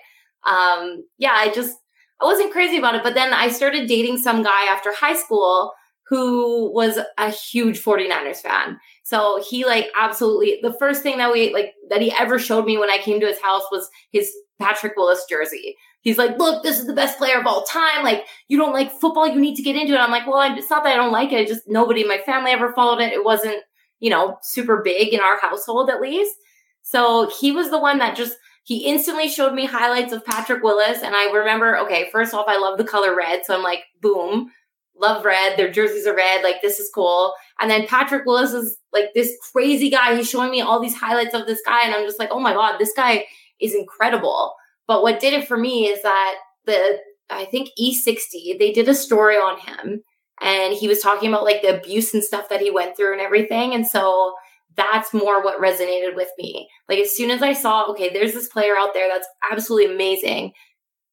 um 0.49 1.05
yeah, 1.17 1.33
I 1.33 1.51
just 1.53 1.77
I 2.21 2.25
wasn't 2.25 2.51
crazy 2.51 2.77
about 2.77 2.95
it. 2.95 3.03
But 3.03 3.15
then 3.15 3.33
I 3.33 3.49
started 3.49 3.87
dating 3.87 4.17
some 4.17 4.43
guy 4.43 4.71
after 4.71 4.93
high 4.93 5.15
school 5.15 5.73
who 6.07 6.71
was 6.71 6.99
a 7.17 7.31
huge 7.31 7.83
49ers 7.83 8.37
fan. 8.37 8.79
So 9.03 9.43
he 9.49 9.65
like 9.65 9.87
absolutely 9.97 10.59
the 10.61 10.73
first 10.73 11.01
thing 11.01 11.17
that 11.17 11.31
we 11.31 11.53
like 11.53 11.73
that 11.89 12.01
he 12.01 12.13
ever 12.19 12.37
showed 12.37 12.65
me 12.65 12.77
when 12.77 12.91
I 12.91 12.99
came 12.99 13.19
to 13.21 13.27
his 13.27 13.41
house 13.41 13.63
was 13.71 13.89
his 14.11 14.31
Patrick 14.61 14.95
Willis 14.95 15.25
jersey. 15.29 15.75
He's 16.05 16.17
like, 16.17 16.37
look, 16.37 16.63
this 16.63 16.79
is 16.79 16.87
the 16.87 16.93
best 16.93 17.17
player 17.17 17.37
of 17.37 17.45
all 17.45 17.65
time. 17.65 18.03
Like, 18.03 18.25
you 18.47 18.57
don't 18.57 18.71
like 18.71 18.93
football, 18.93 19.27
you 19.27 19.41
need 19.41 19.55
to 19.55 19.63
get 19.63 19.75
into 19.75 19.93
it. 19.93 19.99
I'm 19.99 20.11
like, 20.11 20.25
well, 20.25 20.55
it's 20.57 20.69
not 20.69 20.85
that 20.85 20.93
I 20.93 20.95
don't 20.95 21.11
like 21.11 21.33
it. 21.33 21.49
just 21.49 21.63
nobody 21.67 22.01
in 22.01 22.07
my 22.07 22.19
family 22.25 22.51
ever 22.51 22.71
followed 22.71 23.01
it. 23.01 23.11
It 23.11 23.25
wasn't 23.25 23.61
you 23.99 24.09
know, 24.09 24.37
super 24.41 24.81
big 24.83 25.13
in 25.13 25.19
our 25.19 25.39
household 25.39 25.89
at 25.89 26.01
least. 26.01 26.35
So 26.81 27.29
he 27.39 27.51
was 27.51 27.69
the 27.69 27.79
one 27.79 27.97
that 27.99 28.15
just 28.15 28.37
he 28.63 28.85
instantly 28.85 29.27
showed 29.27 29.53
me 29.53 29.65
highlights 29.65 30.11
of 30.11 30.25
Patrick 30.25 30.63
Willis. 30.63 31.01
And 31.01 31.15
I 31.15 31.31
remember, 31.31 31.77
okay, 31.79 32.09
first 32.11 32.33
off, 32.33 32.45
I 32.47 32.57
love 32.57 32.77
the 32.77 32.83
color 32.83 33.15
red. 33.15 33.45
So 33.45 33.55
I'm 33.55 33.63
like, 33.63 33.83
boom, 34.01 34.51
love 34.99 35.23
red. 35.23 35.57
Their 35.57 35.71
jerseys 35.71 36.07
are 36.07 36.15
red. 36.15 36.43
Like, 36.43 36.61
this 36.61 36.79
is 36.79 36.89
cool. 36.93 37.33
And 37.59 37.69
then 37.69 37.85
Patrick 37.87 38.25
Willis 38.25 38.53
is 38.53 38.77
like 38.91 39.09
this 39.13 39.35
crazy 39.51 39.89
guy. 39.89 40.15
He's 40.15 40.29
showing 40.29 40.49
me 40.49 40.61
all 40.61 40.79
these 40.79 40.95
highlights 40.95 41.35
of 41.35 41.45
this 41.45 41.61
guy. 41.65 41.85
And 41.85 41.93
I'm 41.93 42.05
just 42.05 42.19
like, 42.19 42.29
oh 42.31 42.39
my 42.39 42.53
God, 42.53 42.77
this 42.79 42.93
guy 42.95 43.25
is 43.59 43.75
incredible. 43.75 44.55
But 44.87 45.01
what 45.01 45.19
did 45.19 45.33
it 45.33 45.47
for 45.47 45.57
me 45.57 45.87
is 45.87 46.01
that 46.03 46.35
the, 46.65 46.99
I 47.29 47.45
think 47.45 47.69
E60, 47.79 48.59
they 48.59 48.71
did 48.71 48.87
a 48.87 48.95
story 48.95 49.35
on 49.35 49.59
him 49.59 50.03
and 50.41 50.73
he 50.73 50.87
was 50.87 50.99
talking 50.99 51.29
about 51.29 51.43
like 51.43 51.61
the 51.61 51.77
abuse 51.77 52.13
and 52.13 52.23
stuff 52.23 52.49
that 52.49 52.61
he 52.61 52.71
went 52.71 52.95
through 52.95 53.13
and 53.13 53.21
everything. 53.21 53.73
And 53.73 53.87
so 53.87 54.33
that's 54.75 55.13
more 55.13 55.41
what 55.41 55.61
resonated 55.61 56.15
with 56.15 56.29
me. 56.37 56.67
Like 56.89 56.99
as 56.99 57.15
soon 57.15 57.31
as 57.31 57.41
I 57.41 57.53
saw, 57.53 57.89
okay, 57.91 58.11
there's 58.11 58.33
this 58.33 58.49
player 58.49 58.75
out 58.77 58.93
there 58.93 59.07
that's 59.07 59.27
absolutely 59.51 59.93
amazing, 59.93 60.51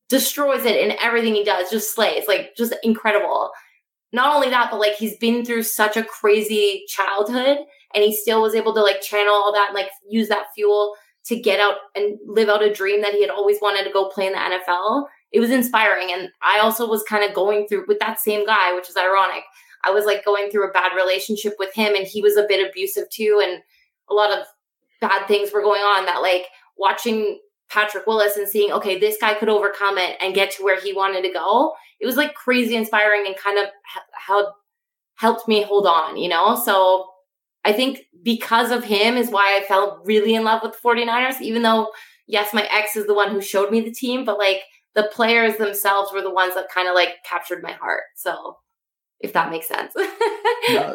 destroys 0.08 0.64
it 0.64 0.76
in 0.76 0.96
everything 1.00 1.34
he 1.34 1.44
does, 1.44 1.70
just 1.70 1.94
slays, 1.94 2.24
like 2.26 2.54
just 2.56 2.74
incredible. 2.82 3.50
Not 4.12 4.34
only 4.34 4.50
that, 4.50 4.70
but 4.70 4.80
like 4.80 4.94
he's 4.94 5.16
been 5.16 5.44
through 5.44 5.62
such 5.62 5.96
a 5.96 6.04
crazy 6.04 6.84
childhood 6.88 7.58
and 7.94 8.04
he 8.04 8.14
still 8.14 8.42
was 8.42 8.54
able 8.54 8.74
to 8.74 8.82
like 8.82 9.00
channel 9.00 9.32
all 9.32 9.52
that 9.52 9.68
and 9.68 9.76
like 9.76 9.90
use 10.08 10.28
that 10.28 10.46
fuel 10.54 10.94
to 11.26 11.38
get 11.38 11.60
out 11.60 11.76
and 11.94 12.18
live 12.26 12.48
out 12.48 12.62
a 12.62 12.72
dream 12.72 13.00
that 13.02 13.14
he 13.14 13.20
had 13.20 13.30
always 13.30 13.58
wanted 13.62 13.84
to 13.84 13.92
go 13.92 14.08
play 14.08 14.26
in 14.26 14.32
the 14.32 14.38
NFL 14.38 15.06
it 15.32 15.40
was 15.40 15.50
inspiring. 15.50 16.12
And 16.12 16.30
I 16.42 16.60
also 16.60 16.86
was 16.86 17.02
kind 17.02 17.24
of 17.24 17.34
going 17.34 17.66
through 17.66 17.86
with 17.88 17.98
that 18.00 18.20
same 18.20 18.46
guy, 18.46 18.74
which 18.74 18.88
is 18.88 18.96
ironic. 18.96 19.44
I 19.84 19.90
was 19.90 20.04
like 20.04 20.24
going 20.24 20.50
through 20.50 20.68
a 20.68 20.72
bad 20.72 20.94
relationship 20.94 21.54
with 21.58 21.74
him 21.74 21.94
and 21.94 22.06
he 22.06 22.22
was 22.22 22.36
a 22.36 22.46
bit 22.46 22.66
abusive 22.68 23.08
too. 23.10 23.40
And 23.42 23.62
a 24.10 24.14
lot 24.14 24.30
of 24.30 24.46
bad 25.00 25.26
things 25.26 25.50
were 25.52 25.62
going 25.62 25.80
on 25.80 26.06
that 26.06 26.22
like 26.22 26.46
watching 26.76 27.40
Patrick 27.68 28.06
Willis 28.06 28.36
and 28.36 28.46
seeing, 28.46 28.70
okay, 28.72 28.98
this 28.98 29.16
guy 29.20 29.34
could 29.34 29.48
overcome 29.48 29.98
it 29.98 30.16
and 30.20 30.34
get 30.34 30.50
to 30.52 30.62
where 30.62 30.78
he 30.78 30.92
wanted 30.92 31.22
to 31.22 31.32
go. 31.32 31.72
It 31.98 32.06
was 32.06 32.16
like 32.16 32.34
crazy 32.34 32.76
inspiring 32.76 33.24
and 33.26 33.36
kind 33.36 33.58
of 33.58 33.66
helped 34.12 34.52
helped 35.16 35.48
me 35.48 35.62
hold 35.62 35.86
on, 35.86 36.16
you 36.16 36.28
know? 36.28 36.60
So 36.64 37.06
I 37.64 37.72
think 37.72 38.00
because 38.22 38.70
of 38.70 38.84
him 38.84 39.16
is 39.16 39.30
why 39.30 39.58
I 39.58 39.64
fell 39.64 40.02
really 40.04 40.34
in 40.34 40.44
love 40.44 40.62
with 40.62 40.72
the 40.72 40.78
49ers, 40.78 41.40
even 41.40 41.62
though, 41.62 41.90
yes, 42.26 42.52
my 42.52 42.68
ex 42.72 42.96
is 42.96 43.06
the 43.06 43.14
one 43.14 43.30
who 43.30 43.40
showed 43.40 43.70
me 43.70 43.80
the 43.80 43.92
team, 43.92 44.24
but 44.24 44.38
like 44.38 44.62
the 44.94 45.08
players 45.12 45.56
themselves 45.56 46.12
were 46.12 46.22
the 46.22 46.32
ones 46.32 46.54
that 46.54 46.68
kind 46.68 46.88
of 46.88 46.94
like 46.94 47.16
captured 47.24 47.62
my 47.62 47.72
heart. 47.72 48.02
So 48.16 48.56
if 49.20 49.32
that 49.32 49.50
makes 49.50 49.68
sense. 49.68 49.92
yeah, 50.68 50.94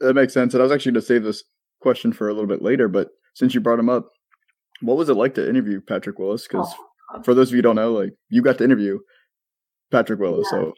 that 0.00 0.14
makes 0.14 0.34
sense. 0.34 0.54
And 0.54 0.60
I 0.60 0.64
was 0.64 0.72
actually 0.72 0.92
going 0.92 1.02
to 1.02 1.06
save 1.06 1.22
this 1.22 1.44
question 1.80 2.12
for 2.12 2.28
a 2.28 2.32
little 2.32 2.48
bit 2.48 2.62
later, 2.62 2.88
but 2.88 3.08
since 3.34 3.54
you 3.54 3.60
brought 3.60 3.78
him 3.78 3.88
up, 3.88 4.08
what 4.80 4.96
was 4.96 5.08
it 5.08 5.14
like 5.14 5.34
to 5.34 5.48
interview 5.48 5.80
Patrick 5.80 6.18
Willis? 6.18 6.46
Because 6.46 6.72
oh, 7.14 7.22
for 7.22 7.34
those 7.34 7.48
of 7.48 7.52
you 7.52 7.58
who 7.58 7.62
don't 7.62 7.76
know, 7.76 7.92
like 7.92 8.10
you 8.28 8.42
got 8.42 8.58
to 8.58 8.64
interview 8.64 8.98
Patrick 9.90 10.18
Willis. 10.18 10.48
Yeah, 10.52 10.58
so 10.58 10.74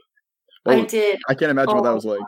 I 0.66 0.74
oh, 0.76 0.84
did. 0.84 1.18
I 1.28 1.34
can't 1.34 1.50
imagine 1.50 1.70
oh, 1.70 1.74
what 1.76 1.84
that 1.84 1.90
oh, 1.90 1.94
was 1.94 2.04
like. 2.04 2.20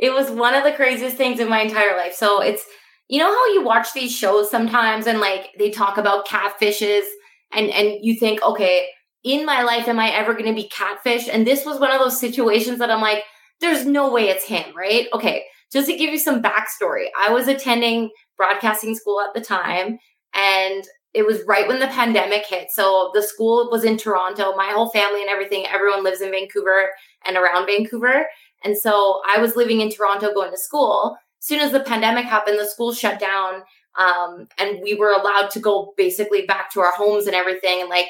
It 0.00 0.12
was 0.12 0.30
one 0.30 0.54
of 0.54 0.64
the 0.64 0.72
craziest 0.72 1.16
things 1.16 1.38
in 1.38 1.48
my 1.48 1.60
entire 1.60 1.96
life. 1.96 2.14
So 2.14 2.40
it's 2.40 2.64
you 3.08 3.18
know 3.18 3.30
how 3.30 3.52
you 3.52 3.62
watch 3.62 3.92
these 3.92 4.14
shows 4.14 4.50
sometimes 4.50 5.06
and 5.06 5.20
like 5.20 5.50
they 5.58 5.70
talk 5.70 5.98
about 5.98 6.26
catfishes 6.26 7.04
and 7.52 7.70
and 7.70 7.98
you 8.02 8.18
think, 8.18 8.42
okay, 8.42 8.88
in 9.22 9.44
my 9.44 9.62
life 9.62 9.88
am 9.88 9.98
I 9.98 10.10
ever 10.10 10.32
going 10.32 10.46
to 10.46 10.54
be 10.54 10.68
catfish? 10.68 11.28
And 11.28 11.46
this 11.46 11.66
was 11.66 11.78
one 11.78 11.92
of 11.92 12.00
those 12.00 12.18
situations 12.18 12.78
that 12.78 12.90
I'm 12.90 13.00
like, 13.00 13.22
there's 13.60 13.84
no 13.84 14.10
way 14.10 14.28
it's 14.28 14.46
him, 14.46 14.74
right? 14.74 15.06
Okay. 15.12 15.44
Just 15.72 15.88
to 15.88 15.96
give 15.96 16.10
you 16.10 16.18
some 16.18 16.42
backstory, 16.42 17.06
I 17.18 17.30
was 17.30 17.46
attending 17.46 18.10
broadcasting 18.36 18.96
school 18.96 19.20
at 19.20 19.34
the 19.34 19.40
time 19.40 19.98
and 20.34 20.84
it 21.12 21.26
was 21.26 21.42
right 21.46 21.66
when 21.66 21.80
the 21.80 21.88
pandemic 21.88 22.46
hit. 22.46 22.70
So 22.70 23.10
the 23.14 23.22
school 23.22 23.68
was 23.70 23.84
in 23.84 23.96
Toronto. 23.96 24.54
My 24.56 24.70
whole 24.72 24.90
family 24.90 25.20
and 25.20 25.30
everything, 25.30 25.66
everyone 25.66 26.04
lives 26.04 26.20
in 26.20 26.30
Vancouver 26.30 26.90
and 27.26 27.36
around 27.36 27.66
Vancouver. 27.66 28.26
And 28.64 28.76
so 28.76 29.20
I 29.28 29.40
was 29.40 29.56
living 29.56 29.80
in 29.80 29.90
Toronto 29.90 30.32
going 30.32 30.50
to 30.50 30.58
school. 30.58 31.16
As 31.40 31.46
soon 31.46 31.60
as 31.60 31.72
the 31.72 31.80
pandemic 31.80 32.26
happened, 32.26 32.58
the 32.58 32.66
school 32.66 32.92
shut 32.92 33.18
down. 33.18 33.62
Um, 33.98 34.46
and 34.58 34.80
we 34.82 34.94
were 34.94 35.10
allowed 35.10 35.50
to 35.52 35.60
go 35.60 35.94
basically 35.96 36.46
back 36.46 36.70
to 36.72 36.80
our 36.80 36.92
homes 36.92 37.26
and 37.26 37.34
everything. 37.34 37.80
And 37.80 37.90
like 37.90 38.06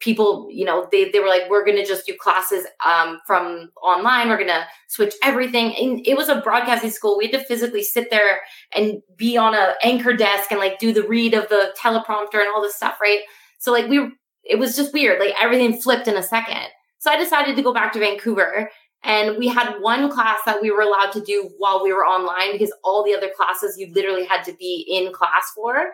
people, 0.00 0.48
you 0.50 0.64
know, 0.64 0.86
they, 0.90 1.10
they 1.10 1.20
were 1.20 1.28
like, 1.28 1.48
we're 1.48 1.64
going 1.64 1.78
to 1.78 1.86
just 1.86 2.06
do 2.06 2.14
classes 2.18 2.66
um, 2.84 3.20
from 3.26 3.70
online. 3.82 4.28
We're 4.28 4.36
going 4.36 4.48
to 4.48 4.66
switch 4.88 5.14
everything. 5.22 5.74
And 5.76 6.06
it 6.06 6.16
was 6.16 6.28
a 6.28 6.40
broadcasting 6.40 6.90
school. 6.90 7.16
We 7.16 7.28
had 7.28 7.40
to 7.40 7.46
physically 7.46 7.82
sit 7.82 8.10
there 8.10 8.40
and 8.76 9.00
be 9.16 9.36
on 9.36 9.54
a 9.54 9.74
anchor 9.82 10.12
desk 10.12 10.50
and 10.50 10.60
like 10.60 10.78
do 10.78 10.92
the 10.92 11.04
read 11.04 11.32
of 11.32 11.48
the 11.48 11.74
teleprompter 11.80 12.34
and 12.34 12.48
all 12.54 12.60
this 12.60 12.74
stuff, 12.74 12.98
right? 13.00 13.20
So 13.58 13.72
like 13.72 13.88
we, 13.88 14.10
it 14.42 14.58
was 14.58 14.76
just 14.76 14.92
weird. 14.92 15.20
Like 15.20 15.34
everything 15.40 15.80
flipped 15.80 16.06
in 16.06 16.16
a 16.16 16.22
second. 16.22 16.66
So 16.98 17.10
I 17.10 17.16
decided 17.16 17.56
to 17.56 17.62
go 17.62 17.72
back 17.72 17.92
to 17.92 17.98
Vancouver 17.98 18.70
and 19.04 19.36
we 19.36 19.48
had 19.48 19.78
one 19.80 20.10
class 20.10 20.40
that 20.46 20.62
we 20.62 20.70
were 20.70 20.80
allowed 20.80 21.12
to 21.12 21.20
do 21.20 21.50
while 21.58 21.82
we 21.82 21.92
were 21.92 22.06
online 22.06 22.52
because 22.52 22.72
all 22.82 23.04
the 23.04 23.14
other 23.14 23.30
classes 23.36 23.76
you 23.78 23.92
literally 23.92 24.24
had 24.24 24.42
to 24.44 24.54
be 24.54 24.86
in 24.88 25.12
class 25.12 25.52
for. 25.54 25.92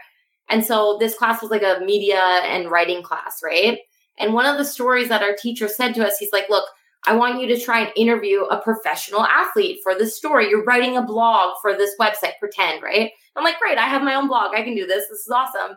And 0.49 0.65
so 0.65 0.97
this 1.01 1.17
class 1.17 1.43
was 1.43 1.51
like 1.51 1.63
a 1.63 1.85
media 1.85 2.21
and 2.21 2.71
writing 2.71 3.03
class, 3.03 3.41
right? 3.45 3.79
And 4.19 4.33
one 4.33 4.47
of 4.47 4.59
the 4.59 4.65
stories 4.65 5.09
that 5.09 5.23
our 5.23 5.35
teacher 5.35 5.67
said 5.67 5.95
to 5.95 6.07
us, 6.07 6.19
he's 6.19 6.33
like, 6.33 6.49
look, 6.49 6.69
I 7.07 7.17
want 7.17 7.41
you 7.41 7.49
to 7.49 7.61
try 7.61 7.81
and 7.81 7.93
interview 7.97 8.43
a 8.43 8.61
professional 8.61 9.25
athlete 9.25 9.81
for 9.83 9.95
this 9.95 10.17
story. 10.17 10.49
You're 10.49 10.65
writing 10.65 10.97
a 10.97 11.03
blog 11.03 11.55
for 11.63 11.77
this 11.77 11.95
website, 12.01 12.39
pretend, 12.39 12.83
right? 12.83 13.11
I'm 13.35 13.45
like, 13.45 13.59
great, 13.59 13.79
I 13.79 13.87
have 13.87 14.03
my 14.03 14.15
own 14.15 14.29
blog. 14.29 14.55
I 14.55 14.63
can 14.63 14.77
do 14.77 14.87
this. 14.87 15.09
This 15.09 15.21
is 15.21 15.33
awesome. 15.35 15.77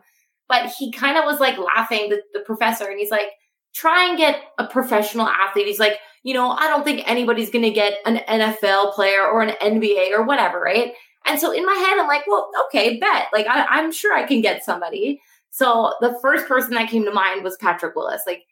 But 0.50 0.72
he 0.78 0.92
kind 0.92 1.18
of 1.18 1.24
was 1.26 1.40
like 1.40 1.58
laughing, 1.58 2.10
the, 2.10 2.22
the 2.34 2.42
professor, 2.42 2.86
and 2.86 3.00
he's 3.00 3.12
like, 3.12 3.30
try 3.74 4.08
and 4.08 4.18
get 4.18 4.42
a 4.60 4.68
professional 4.68 5.28
athlete. 5.28 5.68
He's 5.68 5.80
like, 5.80 5.98
you 6.24 6.34
know, 6.34 6.50
I 6.50 6.68
don't 6.68 6.84
think 6.84 7.04
anybody's 7.06 7.50
going 7.50 7.66
to 7.66 7.72
get 7.72 8.00
an 8.06 8.22
NFL 8.28 8.94
player 8.94 9.26
or 9.26 9.42
an 9.42 9.56
NBA 9.62 10.12
or 10.12 10.24
whatever, 10.24 10.60
right? 10.60 10.94
And 11.26 11.40
so 11.40 11.52
in 11.52 11.66
my 11.66 11.74
head, 11.74 12.00
I'm 12.00 12.08
like, 12.08 12.26
well, 12.28 12.50
okay, 12.66 12.98
bet. 12.98 13.28
Like, 13.32 13.48
I, 13.48 13.66
I'm 13.70 13.92
sure 13.92 14.16
I 14.16 14.24
can 14.24 14.42
get 14.42 14.64
somebody. 14.64 15.22
So 15.50 15.94
the 16.02 16.18
first 16.22 16.48
person 16.48 16.72
that 16.72 16.90
came 16.90 17.06
to 17.06 17.12
mind 17.12 17.44
was 17.44 17.58
Patrick 17.58 17.96
Willis. 17.96 18.24
Like 18.26 18.44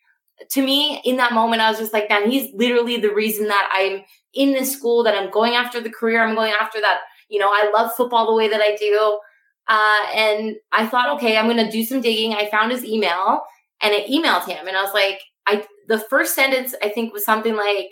to 0.49 0.61
me, 0.63 1.01
in 1.03 1.17
that 1.17 1.33
moment, 1.33 1.61
I 1.61 1.69
was 1.69 1.79
just 1.79 1.93
like, 1.93 2.09
man, 2.09 2.29
he's 2.29 2.53
literally 2.53 2.97
the 2.97 3.13
reason 3.13 3.47
that 3.47 3.69
I'm 3.73 4.03
in 4.33 4.53
this 4.53 4.71
school, 4.71 5.03
that 5.03 5.15
I'm 5.15 5.31
going 5.31 5.53
after 5.53 5.81
the 5.81 5.89
career 5.89 6.23
I'm 6.23 6.35
going 6.35 6.53
after, 6.59 6.79
that, 6.81 6.99
you 7.29 7.39
know, 7.39 7.49
I 7.49 7.71
love 7.73 7.93
football 7.95 8.27
the 8.27 8.35
way 8.35 8.47
that 8.49 8.61
I 8.61 8.75
do. 8.75 9.19
Uh, 9.67 10.05
and 10.15 10.55
I 10.71 10.87
thought, 10.87 11.15
okay, 11.17 11.37
I'm 11.37 11.45
going 11.45 11.65
to 11.65 11.71
do 11.71 11.83
some 11.83 12.01
digging. 12.01 12.33
I 12.33 12.49
found 12.49 12.71
his 12.71 12.83
email 12.83 13.41
and 13.81 13.93
I 13.93 14.05
emailed 14.09 14.47
him 14.47 14.67
and 14.67 14.75
I 14.75 14.83
was 14.83 14.93
like, 14.93 15.21
I, 15.51 15.65
the 15.87 15.99
first 15.99 16.35
sentence 16.35 16.75
I 16.83 16.89
think 16.89 17.13
was 17.13 17.25
something 17.25 17.55
like, 17.55 17.89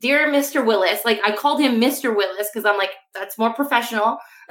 Dear 0.00 0.28
Mr. 0.28 0.66
Willis, 0.66 1.04
like 1.04 1.20
I 1.24 1.34
called 1.34 1.60
him 1.60 1.80
Mr. 1.80 2.14
Willis 2.14 2.48
because 2.52 2.64
I'm 2.64 2.76
like, 2.76 2.90
that's 3.14 3.38
more 3.38 3.54
professional. 3.54 4.18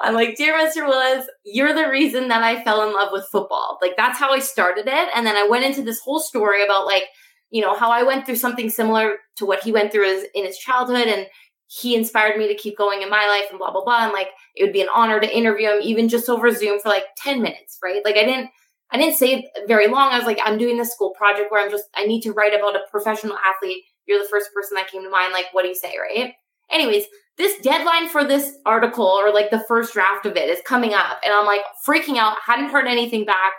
I'm 0.00 0.14
like, 0.14 0.36
Dear 0.36 0.54
Mr. 0.54 0.86
Willis, 0.86 1.26
you're 1.44 1.74
the 1.74 1.90
reason 1.90 2.28
that 2.28 2.42
I 2.42 2.64
fell 2.64 2.86
in 2.88 2.94
love 2.94 3.10
with 3.12 3.28
football. 3.30 3.78
Like 3.82 3.96
that's 3.98 4.18
how 4.18 4.32
I 4.32 4.38
started 4.38 4.86
it. 4.86 5.08
And 5.14 5.26
then 5.26 5.36
I 5.36 5.46
went 5.46 5.66
into 5.66 5.82
this 5.82 6.00
whole 6.00 6.20
story 6.20 6.64
about 6.64 6.86
like, 6.86 7.04
you 7.50 7.60
know, 7.60 7.76
how 7.76 7.90
I 7.90 8.02
went 8.02 8.24
through 8.24 8.36
something 8.36 8.70
similar 8.70 9.16
to 9.36 9.44
what 9.44 9.62
he 9.62 9.72
went 9.72 9.92
through 9.92 10.24
in 10.34 10.46
his 10.46 10.56
childhood 10.56 11.06
and 11.06 11.26
he 11.68 11.94
inspired 11.94 12.38
me 12.38 12.48
to 12.48 12.54
keep 12.54 12.76
going 12.78 13.02
in 13.02 13.10
my 13.10 13.26
life 13.26 13.50
and 13.50 13.58
blah 13.58 13.72
blah 13.72 13.84
blah 13.84 14.04
and 14.04 14.12
like 14.12 14.28
it 14.54 14.62
would 14.62 14.72
be 14.72 14.82
an 14.82 14.88
honor 14.94 15.20
to 15.20 15.36
interview 15.36 15.68
him 15.68 15.80
even 15.82 16.08
just 16.08 16.28
over 16.28 16.50
zoom 16.52 16.78
for 16.78 16.88
like 16.88 17.04
10 17.18 17.42
minutes 17.42 17.78
right 17.82 18.02
like 18.04 18.16
i 18.16 18.24
didn't 18.24 18.50
i 18.90 18.98
didn't 18.98 19.16
say 19.16 19.48
very 19.66 19.88
long. 19.88 20.12
I 20.12 20.18
was 20.18 20.26
like 20.26 20.40
i'm 20.44 20.58
doing 20.58 20.76
this 20.76 20.92
school 20.92 21.10
project 21.10 21.50
where 21.50 21.64
i'm 21.64 21.70
just 21.70 21.84
i 21.94 22.06
need 22.06 22.22
to 22.22 22.32
write 22.32 22.54
about 22.54 22.76
a 22.76 22.80
professional 22.90 23.36
athlete. 23.36 23.84
You're 24.06 24.22
the 24.22 24.28
first 24.28 24.52
person 24.54 24.76
that 24.76 24.90
came 24.90 25.02
to 25.02 25.10
mind. 25.10 25.32
Like 25.32 25.46
what 25.52 25.62
do 25.62 25.68
you 25.68 25.74
say 25.74 25.94
right? 25.98 26.32
Anyways 26.70 27.04
this 27.38 27.60
deadline 27.60 28.08
for 28.08 28.24
this 28.24 28.56
article 28.64 29.04
or 29.04 29.30
like 29.32 29.50
the 29.50 29.64
first 29.68 29.92
draft 29.92 30.24
of 30.24 30.36
it 30.36 30.48
is 30.48 30.58
coming 30.64 30.94
up 30.94 31.20
and 31.24 31.34
i'm 31.34 31.46
like 31.46 31.62
freaking 31.86 32.16
out. 32.16 32.38
Hadn't 32.44 32.70
heard 32.70 32.86
anything 32.86 33.24
back. 33.24 33.52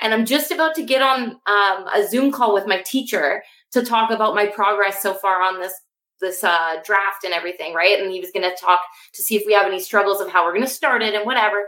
And 0.00 0.12
i'm 0.12 0.26
just 0.26 0.50
about 0.50 0.74
to 0.76 0.82
get 0.82 1.02
on 1.02 1.40
um, 1.46 1.88
a 1.94 2.06
zoom 2.08 2.32
call 2.32 2.52
with 2.52 2.66
my 2.66 2.82
teacher 2.84 3.42
to 3.72 3.84
talk 3.84 4.10
about 4.10 4.34
my 4.34 4.46
progress 4.46 5.02
so 5.02 5.14
far 5.14 5.42
on 5.42 5.60
this 5.60 5.72
this 6.20 6.42
uh, 6.42 6.76
draft 6.84 7.24
and 7.24 7.32
everything, 7.32 7.74
right? 7.74 8.00
And 8.00 8.10
he 8.10 8.20
was 8.20 8.30
going 8.30 8.48
to 8.48 8.56
talk 8.56 8.80
to 9.14 9.22
see 9.22 9.36
if 9.36 9.42
we 9.46 9.52
have 9.52 9.66
any 9.66 9.80
struggles 9.80 10.20
of 10.20 10.30
how 10.30 10.44
we're 10.44 10.54
going 10.54 10.64
to 10.64 10.70
start 10.70 11.02
it 11.02 11.14
and 11.14 11.26
whatever. 11.26 11.66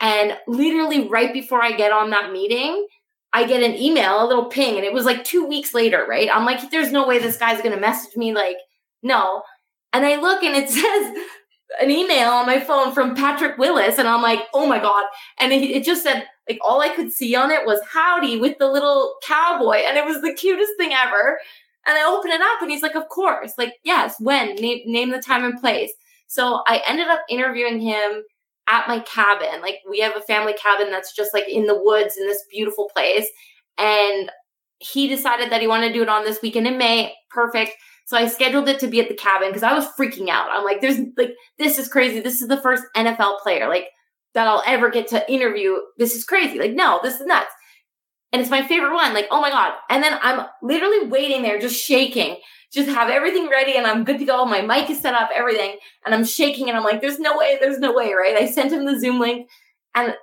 And 0.00 0.36
literally 0.46 1.08
right 1.08 1.32
before 1.32 1.62
I 1.62 1.72
get 1.72 1.92
on 1.92 2.10
that 2.10 2.32
meeting, 2.32 2.86
I 3.32 3.46
get 3.46 3.62
an 3.62 3.76
email, 3.76 4.24
a 4.24 4.26
little 4.26 4.46
ping, 4.46 4.76
and 4.76 4.84
it 4.84 4.92
was 4.92 5.04
like 5.04 5.24
two 5.24 5.46
weeks 5.46 5.74
later, 5.74 6.06
right? 6.08 6.30
I'm 6.32 6.46
like, 6.46 6.70
there's 6.70 6.92
no 6.92 7.06
way 7.06 7.18
this 7.18 7.36
guy's 7.36 7.60
to 7.60 7.76
message 7.76 8.16
me. 8.16 8.32
Like, 8.32 8.56
no. 9.02 9.42
And 9.92 10.06
I 10.06 10.16
look 10.20 10.42
and 10.42 10.56
it 10.56 10.68
says 10.70 11.16
an 11.80 11.90
email 11.90 12.30
on 12.30 12.46
my 12.46 12.60
phone 12.60 12.94
from 12.94 13.14
Patrick 13.14 13.58
Willis. 13.58 13.98
And 13.98 14.08
I'm 14.08 14.22
like, 14.22 14.40
oh 14.54 14.66
my 14.66 14.78
God. 14.78 15.04
And 15.38 15.52
it, 15.52 15.62
it 15.62 15.84
just 15.84 16.02
said, 16.02 16.26
like, 16.48 16.58
all 16.64 16.80
I 16.80 16.88
could 16.88 17.12
see 17.12 17.34
on 17.36 17.50
it 17.50 17.66
was 17.66 17.80
howdy 17.92 18.38
with 18.38 18.56
the 18.58 18.68
little 18.68 19.16
cowboy. 19.22 19.82
And 19.86 19.98
it 19.98 20.04
was 20.04 20.22
the 20.22 20.32
cutest 20.32 20.72
thing 20.78 20.92
ever. 20.92 21.38
And 21.86 21.96
I 21.96 22.04
open 22.04 22.30
it 22.30 22.40
up 22.40 22.62
and 22.62 22.70
he's 22.70 22.82
like, 22.82 22.94
of 22.94 23.08
course, 23.08 23.52
like, 23.58 23.74
yes, 23.84 24.16
when, 24.18 24.54
name, 24.56 24.80
name 24.86 25.10
the 25.10 25.20
time 25.20 25.44
and 25.44 25.60
place. 25.60 25.92
So 26.26 26.62
I 26.66 26.82
ended 26.86 27.08
up 27.08 27.20
interviewing 27.30 27.80
him 27.80 28.22
at 28.70 28.88
my 28.88 29.00
cabin. 29.00 29.60
Like 29.60 29.76
we 29.88 30.00
have 30.00 30.16
a 30.16 30.22
family 30.22 30.54
cabin 30.54 30.90
that's 30.90 31.14
just 31.14 31.34
like 31.34 31.48
in 31.48 31.66
the 31.66 31.80
woods 31.80 32.16
in 32.16 32.26
this 32.26 32.42
beautiful 32.50 32.90
place. 32.94 33.26
And 33.76 34.30
he 34.78 35.08
decided 35.08 35.50
that 35.50 35.60
he 35.60 35.66
wanted 35.66 35.88
to 35.88 35.94
do 35.94 36.02
it 36.02 36.08
on 36.08 36.24
this 36.24 36.40
weekend 36.42 36.66
in 36.66 36.78
May. 36.78 37.14
Perfect. 37.30 37.72
So 38.06 38.16
I 38.16 38.26
scheduled 38.26 38.68
it 38.68 38.80
to 38.80 38.86
be 38.86 39.00
at 39.00 39.08
the 39.08 39.14
cabin 39.14 39.48
because 39.48 39.62
I 39.62 39.74
was 39.74 39.86
freaking 39.98 40.28
out. 40.28 40.48
I'm 40.50 40.64
like, 40.64 40.80
there's 40.80 40.98
like, 41.16 41.34
this 41.58 41.78
is 41.78 41.88
crazy. 41.88 42.20
This 42.20 42.40
is 42.40 42.48
the 42.48 42.60
first 42.60 42.84
NFL 42.96 43.40
player 43.40 43.68
like 43.68 43.86
that 44.34 44.46
I'll 44.46 44.62
ever 44.66 44.90
get 44.90 45.08
to 45.08 45.30
interview. 45.30 45.76
This 45.98 46.14
is 46.14 46.24
crazy. 46.24 46.58
Like, 46.58 46.72
no, 46.72 47.00
this 47.02 47.20
is 47.20 47.26
nuts 47.26 47.52
and 48.32 48.40
it's 48.40 48.50
my 48.50 48.66
favorite 48.66 48.94
one. 48.94 49.14
Like, 49.14 49.28
oh 49.30 49.40
my 49.40 49.50
God. 49.50 49.72
And 49.88 50.02
then 50.02 50.18
I'm 50.22 50.46
literally 50.62 51.06
waiting 51.06 51.42
there, 51.42 51.58
just 51.58 51.80
shaking, 51.80 52.36
just 52.72 52.88
have 52.88 53.10
everything 53.10 53.48
ready 53.48 53.76
and 53.76 53.86
I'm 53.86 54.04
good 54.04 54.18
to 54.18 54.24
go. 54.24 54.44
My 54.44 54.60
mic 54.60 54.90
is 54.90 55.00
set 55.00 55.14
up, 55.14 55.30
everything. 55.34 55.76
And 56.04 56.14
I'm 56.14 56.24
shaking 56.24 56.68
and 56.68 56.76
I'm 56.76 56.84
like, 56.84 57.00
there's 57.00 57.18
no 57.18 57.36
way, 57.36 57.58
there's 57.60 57.78
no 57.78 57.92
way, 57.92 58.12
right? 58.12 58.36
I 58.36 58.46
sent 58.46 58.72
him 58.72 58.84
the 58.84 58.98
Zoom 58.98 59.18
link 59.20 59.48
and 59.94 60.14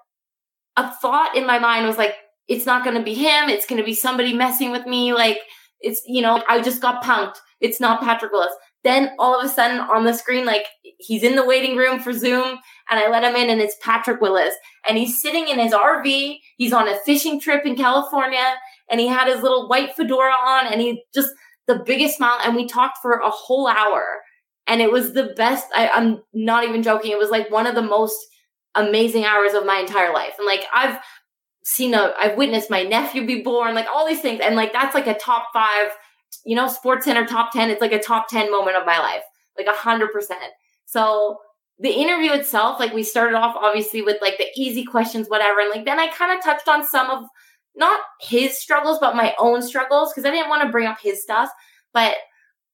a 0.77 0.91
thought 1.01 1.35
in 1.35 1.47
my 1.47 1.59
mind 1.59 1.87
was 1.87 1.97
like, 1.97 2.15
it's 2.47 2.65
not 2.65 2.83
going 2.83 2.97
to 2.97 3.03
be 3.03 3.15
him. 3.15 3.49
It's 3.49 3.65
going 3.65 3.79
to 3.79 3.85
be 3.85 3.95
somebody 3.95 4.33
messing 4.33 4.71
with 4.71 4.85
me. 4.85 5.13
Like, 5.13 5.39
it's, 5.79 6.01
you 6.05 6.21
know, 6.21 6.43
I 6.47 6.61
just 6.61 6.81
got 6.81 7.03
punked. 7.03 7.37
It's 7.59 7.79
not 7.79 8.01
Patrick 8.01 8.31
Willis. 8.31 8.53
Then 8.83 9.11
all 9.17 9.39
of 9.39 9.43
a 9.43 9.49
sudden 9.49 9.79
on 9.79 10.05
the 10.05 10.13
screen, 10.13 10.45
like 10.45 10.65
he's 10.99 11.23
in 11.23 11.35
the 11.35 11.45
waiting 11.45 11.75
room 11.75 11.99
for 11.99 12.13
Zoom 12.13 12.59
and 12.89 12.99
I 12.99 13.09
let 13.09 13.23
him 13.23 13.35
in 13.35 13.49
and 13.49 13.59
it's 13.59 13.75
Patrick 13.81 14.21
Willis 14.21 14.53
and 14.87 14.95
he's 14.95 15.19
sitting 15.19 15.47
in 15.47 15.57
his 15.57 15.73
RV. 15.73 16.37
He's 16.57 16.71
on 16.71 16.87
a 16.87 16.99
fishing 16.99 17.41
trip 17.41 17.65
in 17.65 17.75
California 17.75 18.45
and 18.91 18.99
he 18.99 19.07
had 19.07 19.27
his 19.27 19.41
little 19.41 19.67
white 19.67 19.95
fedora 19.95 20.33
on 20.33 20.71
and 20.71 20.79
he 20.81 21.03
just 21.15 21.29
the 21.67 21.83
biggest 21.85 22.17
smile 22.17 22.39
and 22.43 22.55
we 22.55 22.67
talked 22.67 22.99
for 23.01 23.13
a 23.13 23.29
whole 23.29 23.67
hour 23.67 24.21
and 24.67 24.81
it 24.81 24.91
was 24.91 25.13
the 25.13 25.33
best. 25.35 25.67
I, 25.75 25.89
I'm 25.89 26.21
not 26.33 26.63
even 26.63 26.83
joking. 26.83 27.11
It 27.11 27.17
was 27.17 27.29
like 27.29 27.51
one 27.51 27.67
of 27.67 27.75
the 27.75 27.81
most 27.81 28.17
amazing 28.75 29.25
hours 29.25 29.53
of 29.53 29.65
my 29.65 29.77
entire 29.77 30.13
life. 30.13 30.35
And 30.37 30.45
like 30.45 30.65
I've 30.73 30.99
seen 31.63 31.93
a, 31.93 32.13
I've 32.19 32.37
witnessed 32.37 32.69
my 32.69 32.83
nephew 32.83 33.25
be 33.25 33.41
born, 33.41 33.73
like 33.75 33.87
all 33.91 34.07
these 34.07 34.21
things. 34.21 34.41
And 34.43 34.55
like 34.55 34.73
that's 34.73 34.95
like 34.95 35.07
a 35.07 35.15
top 35.15 35.47
five 35.53 35.91
you 36.43 36.55
know, 36.55 36.67
Sports 36.67 37.05
Center 37.05 37.25
top 37.25 37.51
10, 37.51 37.69
it's 37.69 37.81
like 37.81 37.91
a 37.91 38.01
top 38.01 38.27
10 38.27 38.51
moment 38.51 38.77
of 38.77 38.85
my 38.85 38.99
life, 38.99 39.23
like 39.57 39.67
a 39.67 39.77
hundred 39.77 40.11
percent. 40.11 40.39
So 40.85 41.37
the 41.79 41.91
interview 41.91 42.31
itself, 42.31 42.79
like 42.79 42.93
we 42.93 43.03
started 43.03 43.35
off 43.35 43.55
obviously 43.55 44.01
with 44.01 44.17
like 44.21 44.37
the 44.37 44.47
easy 44.55 44.83
questions, 44.83 45.27
whatever. 45.27 45.59
And 45.59 45.69
like 45.69 45.85
then 45.85 45.99
I 45.99 46.07
kind 46.07 46.37
of 46.37 46.43
touched 46.43 46.67
on 46.67 46.85
some 46.85 47.09
of 47.09 47.25
not 47.75 47.99
his 48.21 48.59
struggles, 48.59 48.99
but 48.99 49.15
my 49.15 49.33
own 49.39 49.61
struggles 49.61 50.11
because 50.11 50.25
I 50.25 50.31
didn't 50.31 50.49
want 50.49 50.63
to 50.63 50.71
bring 50.71 50.87
up 50.87 50.99
his 51.01 51.21
stuff. 51.21 51.49
But 51.93 52.15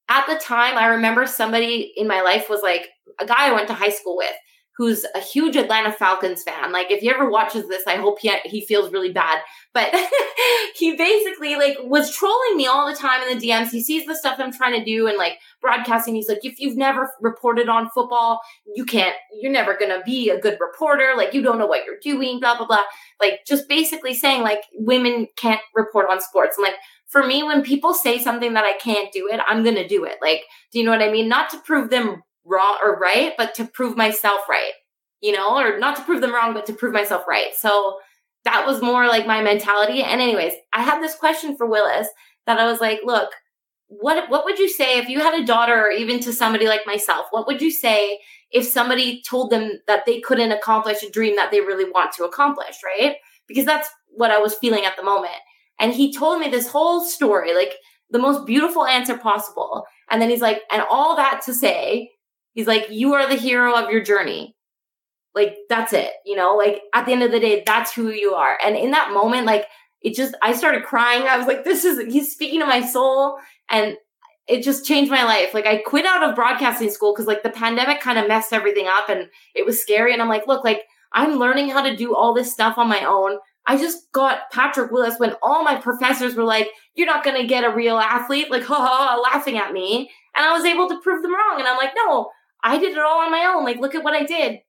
at 0.09 0.27
the 0.27 0.35
time, 0.35 0.77
I 0.77 0.87
remember 0.87 1.25
somebody 1.25 1.93
in 1.95 2.07
my 2.07 2.21
life 2.21 2.49
was 2.49 2.61
like 2.61 2.89
a 3.19 3.25
guy 3.25 3.47
I 3.47 3.53
went 3.53 3.67
to 3.67 3.73
high 3.73 3.89
school 3.89 4.17
with 4.17 4.33
who's 4.81 5.05
a 5.13 5.19
huge 5.19 5.55
Atlanta 5.55 5.91
Falcons 5.91 6.41
fan. 6.41 6.71
Like 6.71 6.89
if 6.89 7.01
he 7.01 7.09
ever 7.11 7.29
watches 7.29 7.67
this, 7.67 7.83
I 7.85 7.97
hope 7.97 8.17
he 8.17 8.35
he 8.45 8.65
feels 8.65 8.91
really 8.91 9.11
bad. 9.11 9.37
But 9.75 9.93
he 10.75 10.95
basically 10.95 11.55
like 11.55 11.77
was 11.83 12.11
trolling 12.15 12.57
me 12.57 12.65
all 12.65 12.89
the 12.89 12.97
time 12.97 13.21
in 13.21 13.37
the 13.37 13.47
DMs. 13.47 13.69
He 13.69 13.83
sees 13.83 14.07
the 14.07 14.15
stuff 14.15 14.39
I'm 14.39 14.51
trying 14.51 14.79
to 14.79 14.83
do 14.83 15.05
and 15.05 15.19
like 15.19 15.37
broadcasting. 15.61 16.15
He's 16.15 16.27
like, 16.27 16.43
if 16.43 16.59
you've 16.59 16.77
never 16.77 17.11
reported 17.21 17.69
on 17.69 17.91
football, 17.91 18.39
you 18.75 18.83
can't. 18.83 19.15
You're 19.39 19.51
never 19.51 19.77
gonna 19.77 20.01
be 20.03 20.31
a 20.31 20.41
good 20.41 20.57
reporter. 20.59 21.13
Like 21.15 21.35
you 21.35 21.43
don't 21.43 21.59
know 21.59 21.67
what 21.67 21.85
you're 21.85 21.99
doing. 22.01 22.39
Blah 22.39 22.57
blah 22.57 22.65
blah. 22.65 22.81
Like 23.19 23.41
just 23.45 23.69
basically 23.69 24.15
saying 24.15 24.41
like 24.41 24.63
women 24.73 25.27
can't 25.35 25.61
report 25.75 26.07
on 26.09 26.21
sports. 26.21 26.57
And 26.57 26.63
like 26.63 26.77
for 27.05 27.23
me, 27.23 27.43
when 27.43 27.61
people 27.61 27.93
say 27.93 28.17
something 28.17 28.55
that 28.55 28.63
I 28.63 28.79
can't 28.79 29.13
do 29.13 29.29
it, 29.31 29.39
I'm 29.47 29.63
gonna 29.63 29.87
do 29.87 30.05
it. 30.05 30.15
Like, 30.23 30.41
do 30.73 30.79
you 30.79 30.85
know 30.85 30.91
what 30.91 31.03
I 31.03 31.11
mean? 31.11 31.29
Not 31.29 31.51
to 31.51 31.59
prove 31.59 31.91
them 31.91 32.23
wrong 32.45 32.77
or 32.83 32.97
right, 32.97 33.33
but 33.37 33.53
to 33.55 33.65
prove 33.65 33.97
myself 33.97 34.41
right, 34.49 34.71
you 35.21 35.31
know, 35.31 35.57
or 35.57 35.77
not 35.79 35.95
to 35.97 36.03
prove 36.03 36.21
them 36.21 36.33
wrong, 36.33 36.53
but 36.53 36.65
to 36.67 36.73
prove 36.73 36.93
myself 36.93 37.27
right. 37.27 37.53
So 37.55 37.97
that 38.45 38.65
was 38.65 38.81
more 38.81 39.07
like 39.07 39.27
my 39.27 39.41
mentality. 39.41 40.01
And 40.03 40.21
anyways, 40.21 40.53
I 40.73 40.81
had 40.81 41.01
this 41.01 41.15
question 41.15 41.55
for 41.55 41.67
Willis 41.67 42.07
that 42.47 42.59
I 42.59 42.65
was 42.65 42.81
like, 42.81 43.01
look, 43.03 43.29
what 43.87 44.29
what 44.29 44.45
would 44.45 44.57
you 44.57 44.69
say 44.69 44.97
if 44.97 45.09
you 45.09 45.19
had 45.19 45.39
a 45.39 45.45
daughter 45.45 45.87
or 45.87 45.91
even 45.91 46.19
to 46.21 46.31
somebody 46.31 46.65
like 46.65 46.85
myself? 46.85 47.27
What 47.31 47.45
would 47.47 47.61
you 47.61 47.71
say 47.71 48.19
if 48.49 48.65
somebody 48.65 49.21
told 49.29 49.49
them 49.49 49.79
that 49.87 50.05
they 50.05 50.21
couldn't 50.21 50.51
accomplish 50.51 51.03
a 51.03 51.09
dream 51.09 51.35
that 51.35 51.51
they 51.51 51.61
really 51.61 51.89
want 51.89 52.13
to 52.13 52.23
accomplish, 52.23 52.77
right? 52.83 53.15
Because 53.47 53.65
that's 53.65 53.89
what 54.07 54.31
I 54.31 54.39
was 54.39 54.55
feeling 54.55 54.85
at 54.85 54.95
the 54.95 55.03
moment. 55.03 55.33
And 55.79 55.93
he 55.93 56.13
told 56.13 56.39
me 56.39 56.49
this 56.49 56.67
whole 56.67 57.03
story, 57.03 57.53
like 57.53 57.73
the 58.09 58.19
most 58.19 58.45
beautiful 58.45 58.85
answer 58.85 59.17
possible. 59.17 59.85
And 60.09 60.21
then 60.21 60.29
he's 60.29 60.41
like, 60.41 60.61
and 60.71 60.83
all 60.89 61.15
that 61.15 61.41
to 61.45 61.53
say 61.53 62.11
He's 62.53 62.67
like, 62.67 62.87
you 62.89 63.13
are 63.13 63.27
the 63.27 63.35
hero 63.35 63.73
of 63.75 63.89
your 63.89 64.03
journey. 64.03 64.55
Like, 65.33 65.55
that's 65.69 65.93
it. 65.93 66.11
You 66.25 66.35
know, 66.35 66.55
like 66.55 66.81
at 66.93 67.05
the 67.05 67.13
end 67.13 67.23
of 67.23 67.31
the 67.31 67.39
day, 67.39 67.63
that's 67.65 67.93
who 67.93 68.09
you 68.09 68.33
are. 68.33 68.57
And 68.63 68.75
in 68.75 68.91
that 68.91 69.13
moment, 69.13 69.45
like, 69.45 69.65
it 70.01 70.15
just, 70.15 70.35
I 70.41 70.53
started 70.53 70.83
crying. 70.83 71.23
I 71.23 71.37
was 71.37 71.47
like, 71.47 71.63
this 71.63 71.85
is, 71.85 72.11
he's 72.11 72.31
speaking 72.31 72.59
to 72.59 72.65
my 72.65 72.81
soul. 72.81 73.37
And 73.69 73.95
it 74.47 74.63
just 74.63 74.85
changed 74.85 75.11
my 75.11 75.23
life. 75.23 75.53
Like, 75.53 75.65
I 75.65 75.77
quit 75.77 76.05
out 76.05 76.27
of 76.27 76.35
broadcasting 76.35 76.89
school 76.89 77.13
because, 77.13 77.27
like, 77.27 77.43
the 77.43 77.49
pandemic 77.49 78.01
kind 78.01 78.17
of 78.17 78.27
messed 78.27 78.51
everything 78.51 78.87
up 78.87 79.07
and 79.07 79.27
it 79.55 79.65
was 79.65 79.81
scary. 79.81 80.11
And 80.11 80.21
I'm 80.21 80.27
like, 80.27 80.47
look, 80.47 80.63
like, 80.63 80.81
I'm 81.13 81.37
learning 81.37 81.69
how 81.69 81.81
to 81.83 81.95
do 81.95 82.15
all 82.15 82.33
this 82.33 82.51
stuff 82.51 82.77
on 82.77 82.89
my 82.89 83.05
own. 83.05 83.37
I 83.67 83.77
just 83.77 84.11
got 84.11 84.49
Patrick 84.51 84.91
Willis 84.91 85.19
when 85.19 85.35
all 85.43 85.63
my 85.63 85.75
professors 85.75 86.35
were 86.35 86.43
like, 86.43 86.69
you're 86.95 87.07
not 87.07 87.23
going 87.23 87.39
to 87.39 87.47
get 87.47 87.63
a 87.63 87.73
real 87.73 87.97
athlete, 87.97 88.49
like, 88.49 88.63
ha 88.63 88.75
ha, 88.75 89.21
laughing 89.21 89.57
at 89.57 89.71
me. 89.71 90.09
And 90.35 90.45
I 90.45 90.51
was 90.51 90.65
able 90.65 90.89
to 90.89 90.99
prove 91.01 91.21
them 91.21 91.33
wrong. 91.33 91.59
And 91.59 91.67
I'm 91.67 91.77
like, 91.77 91.91
no, 91.95 92.29
I 92.63 92.77
did 92.77 92.93
it 92.93 92.99
all 92.99 93.21
on 93.21 93.31
my 93.31 93.53
own. 93.55 93.63
Like, 93.63 93.79
look 93.79 93.95
at 93.95 94.03
what 94.03 94.13
I 94.13 94.23
did. 94.23 94.59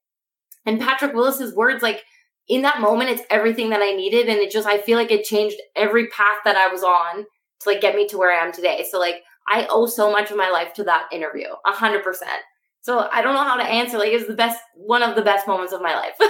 And 0.65 0.81
Patrick 0.81 1.15
Willis's 1.15 1.55
words, 1.55 1.83
like, 1.83 2.03
in 2.49 2.63
that 2.63 2.81
moment, 2.81 3.11
it's 3.11 3.23
everything 3.31 3.71
that 3.71 3.83
I 3.83 3.93
needed. 3.93 4.29
And 4.29 4.39
it 4.39 4.51
just, 4.51 4.67
I 4.67 4.79
feel 4.79 4.99
like 4.99 5.11
it 5.11 5.25
changed 5.25 5.57
every 5.77 6.09
path 6.09 6.39
that 6.45 6.57
I 6.57 6.69
was 6.69 6.83
on 6.83 7.25
to 7.61 7.69
like 7.69 7.81
get 7.81 7.95
me 7.95 8.07
to 8.09 8.19
where 8.19 8.33
I 8.33 8.45
am 8.45 8.53
today. 8.53 8.87
So, 8.91 8.99
like, 8.99 9.23
I 9.49 9.67
owe 9.71 9.87
so 9.87 10.11
much 10.11 10.31
of 10.31 10.37
my 10.37 10.51
life 10.51 10.73
to 10.75 10.85
that 10.85 11.09
interview, 11.13 11.49
a 11.67 11.73
hundred 11.73 12.05
percent. 12.05 12.41
So 12.81 13.09
I 13.13 13.23
don't 13.23 13.35
know 13.35 13.45
how 13.45 13.57
to 13.57 13.63
answer. 13.63 13.99
Like, 13.99 14.13
it's 14.13 14.27
the 14.27 14.35
best, 14.35 14.61
one 14.75 15.03
of 15.03 15.15
the 15.15 15.23
best 15.23 15.47
moments 15.47 15.73
of 15.73 15.83
my 15.83 15.95
life. 15.95 16.15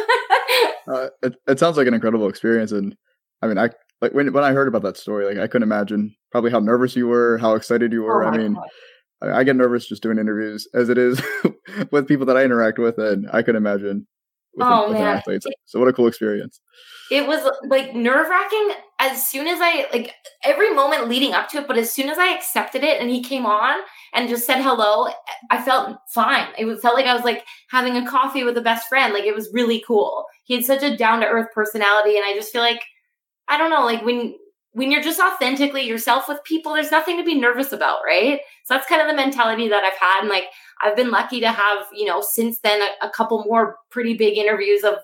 uh, 0.89 1.09
it, 1.23 1.35
it 1.47 1.59
sounds 1.59 1.77
like 1.77 1.87
an 1.87 1.95
incredible 1.95 2.29
experience. 2.29 2.73
And 2.73 2.97
I 3.41 3.47
mean, 3.47 3.59
I, 3.59 3.71
like 4.03 4.13
when, 4.13 4.33
when 4.33 4.45
I 4.45 4.53
heard 4.53 4.69
about 4.69 4.83
that 4.83 4.97
story, 4.97 5.25
like 5.25 5.39
I 5.39 5.47
couldn't 5.47 5.63
imagine 5.63 6.15
probably 6.31 6.51
how 6.51 6.59
nervous 6.59 6.95
you 6.97 7.07
were, 7.07 7.39
how 7.39 7.55
excited 7.55 7.93
you 7.93 8.03
were. 8.03 8.25
Oh 8.25 8.29
I 8.29 8.37
mean, 8.37 8.55
God. 8.55 8.69
I 9.23 9.45
get 9.45 9.57
nervous 9.57 9.87
just 9.87 10.03
doing 10.03 10.19
interviews 10.19 10.69
as 10.75 10.89
it 10.89 10.99
is 10.99 11.23
with 11.91 12.09
people 12.09 12.27
that 12.27 12.37
I 12.37 12.45
interact 12.45 12.79
with, 12.79 12.99
and 12.99 13.29
I 13.33 13.43
can 13.43 13.57
imagine 13.57 14.07
with, 14.55 14.67
oh, 14.67 14.87
an, 14.87 14.93
man. 14.95 15.17
athletes. 15.17 15.47
So 15.67 15.79
what 15.79 15.89
a 15.89 15.93
cool 15.93 16.07
experience! 16.07 16.61
It 17.11 17.27
was 17.27 17.49
like 17.69 17.95
nerve 17.95 18.29
wracking 18.29 18.73
as 19.03 19.27
soon 19.27 19.49
as 19.49 19.59
I 19.61 19.87
like 19.93 20.15
every 20.45 20.73
moment 20.73 21.09
leading 21.09 21.33
up 21.33 21.49
to 21.51 21.59
it, 21.59 21.67
but 21.67 21.77
as 21.77 21.93
soon 21.93 22.09
as 22.09 22.19
I 22.19 22.35
accepted 22.35 22.85
it 22.85 23.01
and 23.01 23.11
he 23.11 23.23
came 23.23 23.45
on 23.45 23.81
and 24.15 24.29
just 24.29 24.47
said 24.47 24.63
hello, 24.63 25.09
I 25.51 25.61
felt 25.61 25.99
fine. 26.09 26.47
It 26.57 26.81
felt 26.81 26.95
like 26.95 27.07
I 27.07 27.15
was 27.15 27.25
like 27.25 27.45
having 27.71 27.97
a 27.97 28.09
coffee 28.09 28.45
with 28.45 28.57
a 28.57 28.63
best 28.63 28.89
friend. 28.89 29.13
Like 29.13 29.25
it 29.25 29.35
was 29.35 29.51
really 29.53 29.83
cool. 29.87 30.25
He 30.45 30.55
had 30.55 30.65
such 30.65 30.83
a 30.83 30.97
down 30.97 31.21
to 31.21 31.27
earth 31.27 31.49
personality. 31.53 32.17
And 32.17 32.25
I 32.25 32.35
just 32.35 32.53
feel 32.53 32.63
like, 32.63 32.83
I 33.49 33.59
don't 33.59 33.71
know, 33.71 33.85
like 33.85 34.05
when, 34.05 34.37
when 34.73 34.91
you're 34.91 35.03
just 35.03 35.21
authentically 35.21 35.83
yourself 35.83 36.29
with 36.29 36.43
people, 36.45 36.73
there's 36.73 36.91
nothing 36.91 37.19
to 37.19 37.25
be 37.25 37.39
nervous 37.39 37.73
about, 37.73 37.99
right? 38.07 38.41
So 38.65 38.75
that's 38.75 38.89
kind 38.89 39.03
of 39.03 39.09
the 39.09 39.15
mentality 39.15 39.69
that 39.69 39.85
I've 39.85 39.99
had. 39.99 40.21
And 40.21 40.29
like, 40.29 40.45
I've 40.81 40.97
been 40.97 41.11
lucky 41.11 41.41
to 41.41 41.49
have, 41.49 41.87
you 41.93 42.07
know, 42.07 42.23
since 42.23 42.59
then 42.61 42.81
a, 42.81 43.07
a 43.07 43.11
couple 43.11 43.45
more 43.45 43.77
pretty 43.91 44.15
big 44.15 44.39
interviews 44.39 44.83
of 44.83 44.95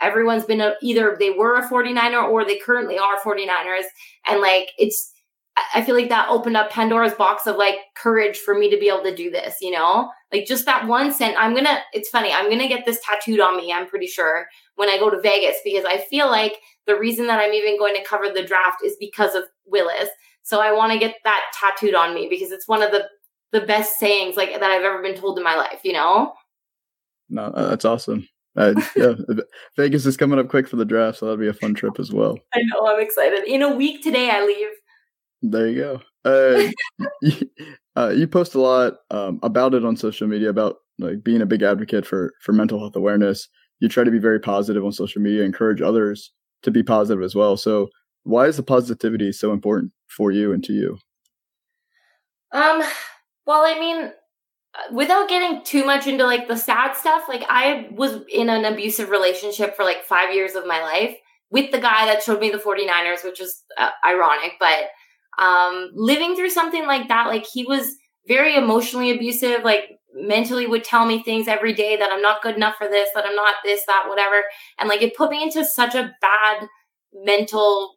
everyone's 0.00 0.44
been 0.44 0.60
a, 0.60 0.74
either 0.80 1.16
they 1.18 1.30
were 1.30 1.56
a 1.56 1.68
49er 1.68 2.28
or 2.28 2.44
they 2.44 2.58
currently 2.58 2.98
are 2.98 3.20
49ers. 3.20 3.84
And 4.28 4.40
like, 4.40 4.70
it's, 4.78 5.12
I 5.74 5.82
feel 5.82 5.96
like 5.96 6.10
that 6.10 6.28
opened 6.28 6.56
up 6.56 6.70
Pandora's 6.70 7.14
box 7.14 7.46
of 7.46 7.56
like 7.56 7.76
courage 7.96 8.36
for 8.36 8.56
me 8.56 8.70
to 8.70 8.78
be 8.78 8.88
able 8.88 9.02
to 9.04 9.14
do 9.14 9.30
this, 9.30 9.56
you 9.60 9.70
know? 9.70 10.10
Like 10.32 10.46
just 10.46 10.66
that 10.66 10.86
one 10.86 11.12
cent. 11.12 11.36
I'm 11.38 11.54
gonna, 11.54 11.78
it's 11.92 12.10
funny, 12.10 12.30
I'm 12.30 12.50
gonna 12.50 12.68
get 12.68 12.84
this 12.84 13.00
tattooed 13.04 13.40
on 13.40 13.56
me, 13.56 13.72
I'm 13.72 13.88
pretty 13.88 14.06
sure, 14.06 14.46
when 14.74 14.90
I 14.90 14.98
go 14.98 15.08
to 15.08 15.20
Vegas, 15.20 15.56
because 15.64 15.84
I 15.86 15.98
feel 15.98 16.28
like 16.28 16.58
the 16.86 16.98
reason 16.98 17.26
that 17.26 17.40
I'm 17.40 17.52
even 17.52 17.78
going 17.78 17.94
to 17.94 18.04
cover 18.04 18.26
the 18.28 18.44
draft 18.44 18.82
is 18.84 18.96
because 18.98 19.34
of 19.34 19.44
Willis. 19.66 20.08
So 20.42 20.60
I 20.60 20.72
wanna 20.72 20.96
get 20.96 21.16
that 21.24 21.42
tattooed 21.58 21.96
on 21.96 22.14
me 22.14 22.28
because 22.30 22.52
it's 22.52 22.68
one 22.68 22.80
of 22.80 22.92
the 22.92 23.08
the 23.52 23.66
best 23.66 23.98
sayings 23.98 24.36
like 24.36 24.52
that 24.52 24.62
I've 24.62 24.84
ever 24.84 25.02
been 25.02 25.16
told 25.16 25.38
in 25.38 25.44
my 25.44 25.56
life, 25.56 25.80
you 25.82 25.92
know? 25.92 26.34
No, 27.28 27.42
uh, 27.42 27.70
that's 27.70 27.84
awesome. 27.84 28.28
Uh, 28.56 28.74
yeah, 28.94 29.14
Vegas 29.76 30.06
is 30.06 30.16
coming 30.16 30.38
up 30.38 30.48
quick 30.48 30.68
for 30.68 30.76
the 30.76 30.84
draft, 30.84 31.18
so 31.18 31.26
that'll 31.26 31.40
be 31.40 31.48
a 31.48 31.52
fun 31.52 31.74
trip 31.74 31.98
as 31.98 32.12
well. 32.12 32.38
I 32.54 32.60
know, 32.62 32.86
I'm 32.86 33.00
excited. 33.00 33.44
In 33.44 33.62
a 33.62 33.74
week 33.74 34.02
today, 34.02 34.30
I 34.30 34.44
leave. 34.44 34.68
There 35.42 35.68
you 35.68 35.76
go. 35.76 36.02
Uh, 36.24 36.70
you, 37.22 37.50
uh, 37.96 38.08
you, 38.08 38.26
post 38.26 38.54
a 38.54 38.60
lot 38.60 38.94
um, 39.10 39.40
about 39.42 39.74
it 39.74 39.84
on 39.84 39.96
social 39.96 40.26
media 40.26 40.48
about 40.48 40.76
like 40.98 41.22
being 41.22 41.42
a 41.42 41.46
big 41.46 41.62
advocate 41.62 42.06
for 42.06 42.32
for 42.40 42.52
mental 42.52 42.78
health 42.78 42.96
awareness. 42.96 43.48
You 43.80 43.88
try 43.88 44.04
to 44.04 44.10
be 44.10 44.18
very 44.18 44.40
positive 44.40 44.84
on 44.84 44.92
social 44.92 45.20
media, 45.20 45.44
encourage 45.44 45.82
others 45.82 46.32
to 46.66 46.70
be 46.70 46.82
positive 46.82 47.22
as 47.22 47.34
well. 47.34 47.56
So, 47.56 47.88
why 48.24 48.46
is 48.46 48.58
the 48.58 48.62
positivity 48.62 49.32
so 49.32 49.52
important 49.52 49.92
for 50.08 50.30
you 50.30 50.52
and 50.52 50.62
to 50.64 50.72
you? 50.72 50.98
Um. 52.52 52.82
Well, 53.46 53.62
I 53.62 53.78
mean, 53.78 54.10
without 54.92 55.28
getting 55.28 55.64
too 55.64 55.84
much 55.84 56.06
into 56.06 56.24
like 56.24 56.48
the 56.48 56.56
sad 56.56 56.94
stuff, 56.94 57.24
like 57.28 57.44
I 57.48 57.88
was 57.92 58.18
in 58.28 58.50
an 58.50 58.64
abusive 58.64 59.10
relationship 59.10 59.76
for 59.76 59.84
like 59.84 60.04
five 60.04 60.34
years 60.34 60.54
of 60.54 60.66
my 60.66 60.80
life 60.82 61.16
with 61.50 61.70
the 61.70 61.78
guy 61.78 62.06
that 62.06 62.22
showed 62.22 62.40
me 62.40 62.50
the 62.50 62.58
49ers, 62.58 63.24
which 63.24 63.40
is 63.40 63.62
uh, 63.78 63.90
ironic, 64.04 64.54
but 64.58 64.86
um, 65.38 65.90
living 65.94 66.34
through 66.34 66.50
something 66.50 66.86
like 66.86 67.08
that, 67.08 67.28
like 67.28 67.46
he 67.46 67.64
was 67.64 67.94
very 68.26 68.56
emotionally 68.56 69.12
abusive, 69.12 69.62
like 69.62 69.90
mentally 70.16 70.66
would 70.66 70.84
tell 70.84 71.06
me 71.06 71.22
things 71.22 71.48
every 71.48 71.72
day 71.72 71.96
that 71.96 72.10
I'm 72.10 72.22
not 72.22 72.42
good 72.42 72.56
enough 72.56 72.76
for 72.76 72.88
this, 72.88 73.10
that 73.14 73.24
I'm 73.26 73.36
not 73.36 73.54
this, 73.64 73.82
that, 73.86 74.06
whatever. 74.08 74.42
And 74.78 74.88
like 74.88 75.02
it 75.02 75.16
put 75.16 75.30
me 75.30 75.42
into 75.42 75.64
such 75.64 75.94
a 75.94 76.14
bad 76.20 76.66
mental, 77.12 77.96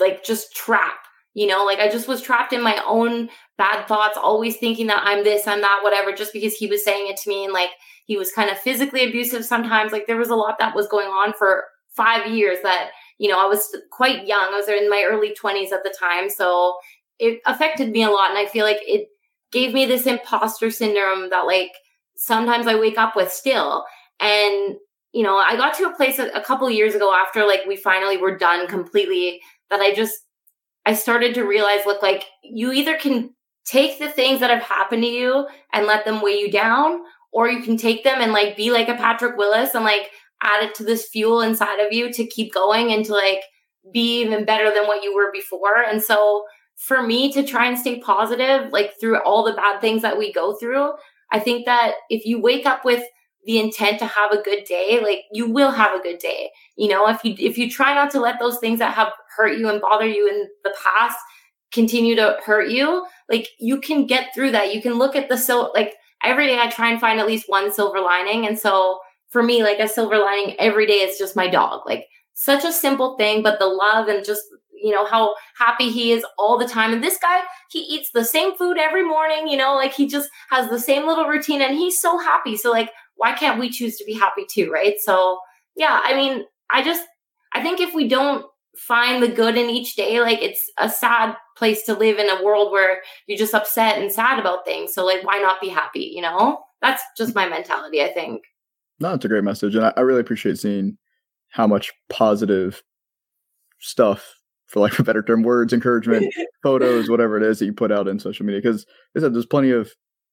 like 0.00 0.24
just 0.24 0.54
trap, 0.54 0.96
you 1.34 1.46
know, 1.46 1.64
like 1.64 1.78
I 1.78 1.88
just 1.88 2.08
was 2.08 2.22
trapped 2.22 2.52
in 2.52 2.62
my 2.62 2.80
own 2.86 3.28
bad 3.58 3.86
thoughts, 3.86 4.16
always 4.16 4.56
thinking 4.56 4.86
that 4.88 5.02
I'm 5.04 5.24
this, 5.24 5.46
I'm 5.46 5.60
that, 5.60 5.80
whatever, 5.82 6.12
just 6.12 6.32
because 6.32 6.54
he 6.54 6.66
was 6.66 6.84
saying 6.84 7.08
it 7.08 7.16
to 7.18 7.28
me. 7.28 7.44
And 7.44 7.52
like 7.52 7.70
he 8.06 8.16
was 8.16 8.32
kind 8.32 8.50
of 8.50 8.58
physically 8.58 9.06
abusive 9.06 9.44
sometimes. 9.44 9.92
Like 9.92 10.06
there 10.06 10.16
was 10.16 10.30
a 10.30 10.36
lot 10.36 10.58
that 10.58 10.74
was 10.74 10.88
going 10.88 11.08
on 11.08 11.34
for 11.34 11.64
five 11.94 12.26
years 12.30 12.58
that 12.62 12.90
you 13.18 13.30
know, 13.30 13.40
I 13.40 13.46
was 13.46 13.74
quite 13.90 14.26
young. 14.26 14.48
I 14.52 14.56
was 14.56 14.68
in 14.68 14.90
my 14.90 15.06
early 15.08 15.34
20s 15.34 15.72
at 15.72 15.82
the 15.82 15.94
time. 15.98 16.28
So 16.28 16.76
it 17.18 17.40
affected 17.46 17.90
me 17.90 18.02
a 18.02 18.10
lot. 18.10 18.30
And 18.30 18.38
I 18.38 18.46
feel 18.46 18.64
like 18.64 18.78
it 18.82 19.08
gave 19.52 19.72
me 19.72 19.86
this 19.86 20.06
imposter 20.06 20.70
syndrome 20.70 21.30
that, 21.30 21.46
like, 21.46 21.70
sometimes 22.16 22.66
I 22.66 22.78
wake 22.78 22.98
up 22.98 23.16
with 23.16 23.30
still. 23.30 23.84
And, 24.20 24.76
you 25.12 25.22
know, 25.22 25.36
I 25.36 25.56
got 25.56 25.74
to 25.74 25.84
a 25.84 25.94
place 25.94 26.18
a, 26.18 26.28
a 26.28 26.42
couple 26.42 26.68
years 26.70 26.94
ago 26.94 27.14
after, 27.14 27.46
like, 27.46 27.66
we 27.66 27.76
finally 27.76 28.16
were 28.16 28.36
done 28.36 28.66
completely 28.66 29.40
that 29.70 29.80
I 29.80 29.94
just, 29.94 30.14
I 30.84 30.94
started 30.94 31.34
to 31.34 31.44
realize, 31.44 31.86
look, 31.86 32.02
like, 32.02 32.24
you 32.42 32.72
either 32.72 32.96
can 32.96 33.30
take 33.66 33.98
the 33.98 34.08
things 34.08 34.40
that 34.40 34.50
have 34.50 34.62
happened 34.62 35.02
to 35.02 35.08
you 35.08 35.46
and 35.72 35.86
let 35.86 36.04
them 36.04 36.22
weigh 36.22 36.38
you 36.38 36.50
down, 36.50 37.00
or 37.32 37.48
you 37.48 37.62
can 37.62 37.76
take 37.76 38.04
them 38.04 38.20
and, 38.20 38.32
like, 38.32 38.56
be 38.56 38.70
like 38.70 38.88
a 38.88 38.94
Patrick 38.94 39.36
Willis 39.36 39.74
and, 39.74 39.84
like, 39.84 40.10
add 40.42 40.64
it 40.64 40.74
to 40.74 40.84
this 40.84 41.08
fuel 41.08 41.40
inside 41.40 41.80
of 41.80 41.92
you 41.92 42.12
to 42.12 42.26
keep 42.26 42.52
going 42.52 42.92
and 42.92 43.04
to 43.06 43.12
like 43.12 43.40
be 43.92 44.20
even 44.20 44.44
better 44.44 44.72
than 44.72 44.86
what 44.86 45.02
you 45.02 45.14
were 45.14 45.32
before. 45.32 45.82
And 45.82 46.02
so 46.02 46.44
for 46.76 47.02
me 47.02 47.32
to 47.32 47.42
try 47.42 47.66
and 47.66 47.78
stay 47.78 48.00
positive, 48.00 48.70
like 48.72 48.92
through 49.00 49.18
all 49.22 49.44
the 49.44 49.54
bad 49.54 49.80
things 49.80 50.02
that 50.02 50.18
we 50.18 50.32
go 50.32 50.54
through, 50.54 50.92
I 51.32 51.40
think 51.40 51.66
that 51.66 51.94
if 52.10 52.24
you 52.24 52.40
wake 52.40 52.66
up 52.66 52.84
with 52.84 53.02
the 53.44 53.58
intent 53.58 53.98
to 54.00 54.06
have 54.06 54.32
a 54.32 54.42
good 54.42 54.64
day, 54.64 55.00
like 55.02 55.22
you 55.32 55.50
will 55.50 55.70
have 55.70 55.98
a 55.98 56.02
good 56.02 56.18
day. 56.18 56.50
You 56.76 56.88
know, 56.88 57.08
if 57.08 57.24
you 57.24 57.34
if 57.38 57.56
you 57.56 57.70
try 57.70 57.94
not 57.94 58.10
to 58.10 58.20
let 58.20 58.38
those 58.38 58.58
things 58.58 58.80
that 58.80 58.94
have 58.94 59.12
hurt 59.36 59.58
you 59.58 59.68
and 59.68 59.80
bother 59.80 60.06
you 60.06 60.28
in 60.28 60.48
the 60.64 60.74
past 60.82 61.18
continue 61.72 62.16
to 62.16 62.36
hurt 62.44 62.68
you, 62.68 63.06
like 63.28 63.48
you 63.58 63.80
can 63.80 64.06
get 64.06 64.34
through 64.34 64.52
that. 64.52 64.74
You 64.74 64.82
can 64.82 64.94
look 64.94 65.16
at 65.16 65.28
the 65.28 65.36
so 65.36 65.70
like 65.74 65.94
every 66.24 66.46
day 66.46 66.58
I 66.58 66.68
try 66.68 66.90
and 66.90 67.00
find 67.00 67.20
at 67.20 67.26
least 67.26 67.48
one 67.48 67.72
silver 67.72 68.00
lining. 68.00 68.46
And 68.46 68.58
so 68.58 68.98
for 69.30 69.42
me, 69.42 69.62
like 69.62 69.78
a 69.78 69.88
silver 69.88 70.18
lining 70.18 70.56
every 70.58 70.86
day 70.86 71.00
is 71.00 71.18
just 71.18 71.36
my 71.36 71.48
dog. 71.48 71.82
Like 71.86 72.06
such 72.34 72.64
a 72.64 72.72
simple 72.72 73.16
thing, 73.16 73.42
but 73.42 73.58
the 73.58 73.66
love 73.66 74.08
and 74.08 74.24
just, 74.24 74.42
you 74.82 74.92
know, 74.92 75.06
how 75.06 75.34
happy 75.58 75.90
he 75.90 76.12
is 76.12 76.24
all 76.38 76.58
the 76.58 76.68
time. 76.68 76.92
And 76.92 77.02
this 77.02 77.18
guy, 77.18 77.40
he 77.70 77.80
eats 77.80 78.10
the 78.12 78.24
same 78.24 78.56
food 78.56 78.78
every 78.78 79.04
morning, 79.04 79.48
you 79.48 79.56
know, 79.56 79.74
like 79.74 79.92
he 79.92 80.06
just 80.06 80.28
has 80.50 80.68
the 80.68 80.78
same 80.78 81.06
little 81.06 81.26
routine 81.26 81.62
and 81.62 81.76
he's 81.76 82.00
so 82.00 82.18
happy. 82.18 82.56
So, 82.56 82.70
like, 82.70 82.90
why 83.16 83.32
can't 83.32 83.58
we 83.58 83.70
choose 83.70 83.96
to 83.96 84.04
be 84.04 84.14
happy 84.14 84.44
too? 84.48 84.70
Right. 84.70 84.96
So, 84.98 85.38
yeah, 85.76 86.00
I 86.04 86.14
mean, 86.14 86.44
I 86.70 86.82
just, 86.82 87.06
I 87.52 87.62
think 87.62 87.80
if 87.80 87.94
we 87.94 88.08
don't 88.08 88.44
find 88.76 89.22
the 89.22 89.28
good 89.28 89.56
in 89.56 89.70
each 89.70 89.96
day, 89.96 90.20
like 90.20 90.42
it's 90.42 90.70
a 90.78 90.88
sad 90.88 91.36
place 91.56 91.82
to 91.84 91.94
live 91.94 92.18
in 92.18 92.28
a 92.28 92.44
world 92.44 92.70
where 92.70 93.00
you're 93.26 93.38
just 93.38 93.54
upset 93.54 93.98
and 93.98 94.12
sad 94.12 94.38
about 94.38 94.64
things. 94.64 94.92
So, 94.92 95.04
like, 95.04 95.24
why 95.24 95.38
not 95.38 95.60
be 95.60 95.68
happy? 95.68 96.12
You 96.14 96.22
know, 96.22 96.60
that's 96.82 97.02
just 97.16 97.34
my 97.34 97.48
mentality, 97.48 98.02
I 98.02 98.12
think. 98.12 98.42
No, 98.98 99.12
it's 99.14 99.24
a 99.24 99.28
great 99.28 99.44
message, 99.44 99.74
and 99.74 99.84
I, 99.84 99.92
I 99.96 100.00
really 100.00 100.20
appreciate 100.20 100.58
seeing 100.58 100.96
how 101.50 101.66
much 101.66 101.92
positive 102.08 102.82
stuff, 103.78 104.34
for 104.66 104.80
like 104.80 104.98
a 104.98 105.02
better 105.02 105.22
term, 105.22 105.42
words, 105.42 105.72
encouragement, 105.72 106.32
photos, 106.62 107.08
whatever 107.08 107.36
it 107.36 107.42
is 107.42 107.58
that 107.58 107.66
you 107.66 107.72
put 107.72 107.92
out 107.92 108.08
in 108.08 108.18
social 108.18 108.44
media. 108.44 108.60
Because 108.60 108.84
I 109.16 109.20
said 109.20 109.34
there's 109.34 109.46
plenty 109.46 109.70
of 109.70 109.90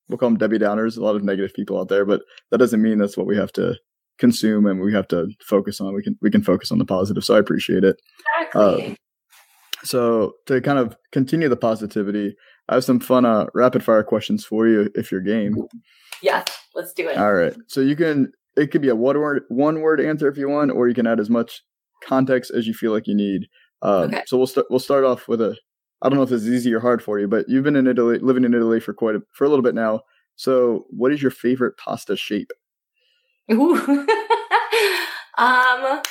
we'll 0.09 0.17
call 0.17 0.29
them 0.29 0.37
Debbie 0.37 0.59
Downers, 0.59 0.97
a 0.97 1.01
lot 1.01 1.15
of 1.15 1.23
negative 1.23 1.53
people 1.53 1.79
out 1.79 1.89
there, 1.89 2.05
but 2.05 2.21
that 2.51 2.57
doesn't 2.57 2.81
mean 2.81 2.97
that's 2.97 3.17
what 3.17 3.27
we 3.27 3.37
have 3.37 3.51
to 3.53 3.75
consume 4.19 4.65
and 4.65 4.79
we 4.81 4.93
have 4.93 5.07
to 5.09 5.27
focus 5.45 5.79
on. 5.81 5.93
We 5.95 6.03
can 6.03 6.17
we 6.21 6.31
can 6.31 6.43
focus 6.43 6.71
on 6.71 6.77
the 6.77 6.85
positive. 6.85 7.23
So 7.23 7.35
I 7.35 7.39
appreciate 7.39 7.83
it. 7.83 7.95
Exactly. 8.41 8.91
Uh, 8.91 8.95
so 9.83 10.33
to 10.47 10.61
kind 10.61 10.79
of 10.79 10.95
continue 11.11 11.49
the 11.49 11.57
positivity, 11.57 12.35
I 12.69 12.75
have 12.75 12.83
some 12.83 12.99
fun 12.99 13.25
uh, 13.25 13.47
rapid 13.53 13.83
fire 13.83 14.03
questions 14.03 14.45
for 14.45 14.67
you 14.67 14.89
if 14.95 15.11
you're 15.11 15.21
game. 15.21 15.55
Yes, 16.21 16.45
let's 16.73 16.93
do 16.93 17.09
it. 17.09 17.17
All 17.17 17.33
right. 17.33 17.53
So 17.67 17.81
you 17.81 17.95
can 17.95 18.31
it 18.55 18.71
could 18.71 18.81
be 18.81 18.89
a 18.89 18.95
one 18.95 19.19
word 19.19 19.43
one 19.49 19.81
word 19.81 19.99
answer 19.99 20.29
if 20.29 20.37
you 20.37 20.49
want, 20.49 20.71
or 20.71 20.87
you 20.87 20.95
can 20.95 21.07
add 21.07 21.19
as 21.19 21.29
much 21.29 21.61
context 22.03 22.51
as 22.51 22.67
you 22.67 22.73
feel 22.73 22.91
like 22.91 23.07
you 23.07 23.15
need. 23.15 23.47
Um, 23.83 24.05
okay. 24.05 24.23
So 24.25 24.37
we'll 24.37 24.47
start. 24.47 24.67
We'll 24.69 24.79
start 24.79 25.03
off 25.03 25.27
with 25.27 25.41
a. 25.41 25.55
I 26.01 26.09
don't 26.09 26.17
know 26.17 26.23
if 26.23 26.29
this 26.29 26.43
is 26.43 26.49
easy 26.49 26.73
or 26.73 26.79
hard 26.79 27.03
for 27.03 27.19
you, 27.19 27.27
but 27.27 27.47
you've 27.47 27.63
been 27.63 27.75
in 27.75 27.87
Italy, 27.87 28.17
living 28.19 28.43
in 28.43 28.53
Italy 28.53 28.79
for 28.79 28.93
quite 28.93 29.15
a, 29.15 29.21
for 29.31 29.45
a 29.45 29.49
little 29.49 29.63
bit 29.63 29.75
now. 29.75 30.01
So, 30.35 30.85
what 30.89 31.11
is 31.11 31.21
your 31.21 31.31
favorite 31.31 31.77
pasta 31.77 32.15
shape? 32.15 32.51
Ooh. 33.51 33.75
um. 35.37 36.01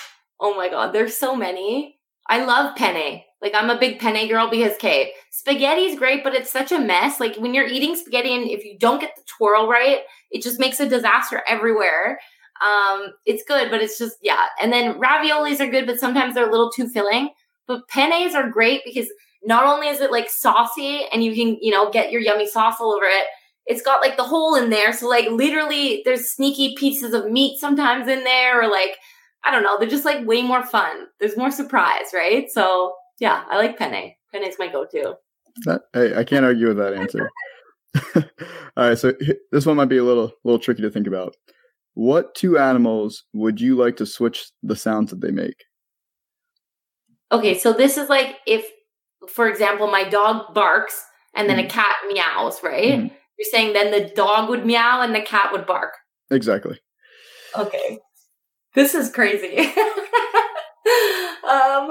Oh 0.44 0.54
my 0.56 0.68
God, 0.68 0.92
there's 0.92 1.16
so 1.16 1.34
many. 1.34 1.98
I 2.28 2.44
love 2.44 2.76
penne. 2.76 3.22
Like 3.40 3.54
I'm 3.54 3.70
a 3.70 3.78
big 3.78 3.98
penne 3.98 4.28
girl 4.28 4.48
because 4.50 4.74
okay, 4.74 5.12
spaghetti's 5.30 5.98
great, 5.98 6.22
but 6.22 6.34
it's 6.34 6.52
such 6.52 6.72
a 6.72 6.78
mess. 6.78 7.20
Like 7.20 7.36
when 7.36 7.54
you're 7.54 7.66
eating 7.66 7.96
spaghetti 7.96 8.34
and 8.34 8.48
if 8.48 8.64
you 8.64 8.78
don't 8.78 9.00
get 9.00 9.16
the 9.16 9.22
twirl 9.26 9.68
right, 9.68 10.00
it 10.30 10.42
just 10.42 10.60
makes 10.60 10.78
a 10.78 10.88
disaster 10.88 11.42
everywhere. 11.48 12.20
Um, 12.64 13.08
it's 13.26 13.42
good, 13.46 13.70
but 13.70 13.80
it's 13.82 13.98
just 13.98 14.16
yeah. 14.22 14.46
And 14.60 14.72
then 14.72 15.00
raviolis 15.00 15.60
are 15.60 15.70
good, 15.70 15.86
but 15.86 15.98
sometimes 15.98 16.34
they're 16.34 16.48
a 16.48 16.52
little 16.52 16.70
too 16.70 16.88
filling. 16.88 17.30
But 17.66 17.88
pennes 17.88 18.34
are 18.34 18.50
great 18.50 18.82
because 18.84 19.08
not 19.44 19.64
only 19.64 19.88
is 19.88 20.00
it 20.00 20.12
like 20.12 20.30
saucy 20.30 21.06
and 21.12 21.24
you 21.24 21.34
can, 21.34 21.58
you 21.60 21.70
know, 21.70 21.90
get 21.90 22.12
your 22.12 22.20
yummy 22.20 22.46
sauce 22.46 22.76
all 22.80 22.94
over 22.94 23.04
it, 23.04 23.24
it's 23.66 23.82
got 23.82 24.00
like 24.00 24.16
the 24.16 24.24
hole 24.24 24.54
in 24.54 24.70
there. 24.70 24.92
So 24.92 25.08
like 25.08 25.28
literally 25.28 26.02
there's 26.04 26.30
sneaky 26.30 26.74
pieces 26.76 27.14
of 27.14 27.30
meat 27.30 27.58
sometimes 27.58 28.08
in 28.08 28.24
there 28.24 28.62
or 28.62 28.70
like 28.70 28.96
I 29.44 29.50
don't 29.50 29.64
know, 29.64 29.78
they're 29.78 29.88
just 29.88 30.04
like 30.04 30.24
way 30.26 30.42
more 30.42 30.64
fun. 30.64 31.06
There's 31.18 31.36
more 31.36 31.50
surprise, 31.50 32.06
right? 32.14 32.48
So 32.50 32.94
yeah, 33.18 33.44
I 33.48 33.56
like 33.56 33.78
penne. 33.78 34.12
Penne 34.32 34.44
is 34.44 34.56
my 34.58 34.68
go-to. 34.68 35.14
That, 35.64 35.82
hey, 35.92 36.14
I 36.16 36.24
can't 36.24 36.44
argue 36.44 36.68
with 36.68 36.78
that 36.78 36.94
answer. 36.94 37.30
All 38.76 38.88
right, 38.88 38.98
so 38.98 39.12
this 39.50 39.66
one 39.66 39.76
might 39.76 39.86
be 39.86 39.98
a 39.98 40.04
little 40.04 40.32
little 40.44 40.58
tricky 40.58 40.82
to 40.82 40.90
think 40.90 41.06
about. 41.06 41.36
What 41.94 42.34
two 42.34 42.56
animals 42.56 43.24
would 43.34 43.60
you 43.60 43.76
like 43.76 43.96
to 43.96 44.06
switch 44.06 44.50
the 44.62 44.76
sounds 44.76 45.10
that 45.10 45.20
they 45.20 45.30
make? 45.30 45.64
Okay, 47.32 47.58
so 47.58 47.72
this 47.72 47.96
is 47.96 48.08
like 48.08 48.36
if, 48.46 48.66
for 49.28 49.48
example, 49.48 49.86
my 49.86 50.04
dog 50.04 50.52
barks 50.54 51.02
and 51.34 51.48
then 51.48 51.56
mm. 51.56 51.64
a 51.64 51.68
cat 51.68 51.96
meows, 52.08 52.62
right? 52.62 52.92
Mm. 52.92 53.10
You're 53.38 53.50
saying 53.50 53.72
then 53.72 53.90
the 53.90 54.12
dog 54.14 54.50
would 54.50 54.66
meow 54.66 55.00
and 55.00 55.14
the 55.14 55.22
cat 55.22 55.50
would 55.50 55.66
bark. 55.66 55.94
Exactly. 56.30 56.78
Okay. 57.58 57.98
This 58.74 58.94
is 58.94 59.10
crazy. 59.10 59.58
um 61.48 61.90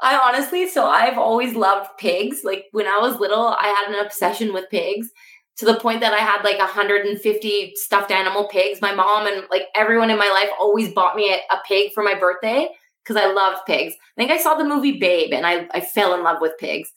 I 0.00 0.18
honestly, 0.22 0.68
so 0.68 0.86
I've 0.86 1.18
always 1.18 1.54
loved 1.54 1.90
pigs. 1.98 2.40
Like 2.42 2.64
when 2.72 2.86
I 2.86 2.98
was 2.98 3.20
little, 3.20 3.46
I 3.46 3.66
had 3.66 3.94
an 3.94 4.04
obsession 4.04 4.52
with 4.52 4.70
pigs 4.70 5.10
to 5.58 5.64
the 5.64 5.78
point 5.78 6.00
that 6.00 6.12
I 6.12 6.18
had 6.18 6.42
like 6.42 6.58
150 6.58 7.72
stuffed 7.76 8.10
animal 8.10 8.48
pigs. 8.48 8.80
My 8.80 8.94
mom 8.94 9.26
and 9.26 9.44
like 9.50 9.66
everyone 9.74 10.10
in 10.10 10.18
my 10.18 10.30
life 10.30 10.50
always 10.58 10.92
bought 10.92 11.16
me 11.16 11.32
a, 11.32 11.36
a 11.54 11.60
pig 11.66 11.92
for 11.92 12.02
my 12.02 12.18
birthday 12.18 12.68
because 13.04 13.20
I 13.20 13.32
loved 13.32 13.66
pigs. 13.66 13.94
I 13.94 14.20
think 14.20 14.30
I 14.30 14.38
saw 14.38 14.54
the 14.54 14.64
movie 14.64 14.98
Babe 14.98 15.32
and 15.32 15.46
I, 15.46 15.68
I 15.72 15.80
fell 15.80 16.14
in 16.14 16.22
love 16.22 16.38
with 16.40 16.58
pigs. 16.58 16.90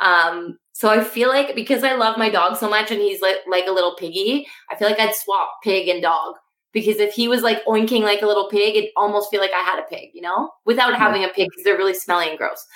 Um, 0.00 0.58
so 0.72 0.88
I 0.88 1.04
feel 1.04 1.28
like 1.28 1.54
because 1.54 1.84
I 1.84 1.94
love 1.94 2.18
my 2.18 2.28
dog 2.28 2.56
so 2.56 2.68
much 2.68 2.90
and 2.90 3.00
he's 3.00 3.20
like 3.20 3.36
like 3.48 3.66
a 3.66 3.72
little 3.72 3.94
piggy, 3.94 4.46
I 4.70 4.76
feel 4.76 4.88
like 4.88 4.98
I'd 4.98 5.14
swap 5.14 5.48
pig 5.62 5.88
and 5.88 6.02
dog. 6.02 6.34
Because 6.72 6.96
if 6.96 7.12
he 7.12 7.28
was 7.28 7.42
like 7.42 7.62
oinking 7.66 8.00
like 8.00 8.22
a 8.22 8.26
little 8.26 8.48
pig, 8.48 8.76
it'd 8.76 8.90
almost 8.96 9.30
feel 9.30 9.42
like 9.42 9.52
I 9.54 9.60
had 9.60 9.78
a 9.78 9.82
pig, 9.82 10.08
you 10.14 10.22
know, 10.22 10.50
without 10.64 10.96
having 10.96 11.22
a 11.22 11.28
pig 11.28 11.48
because 11.50 11.64
they're 11.64 11.76
really 11.76 11.92
smelly 11.92 12.30
and 12.30 12.38
gross. 12.38 12.66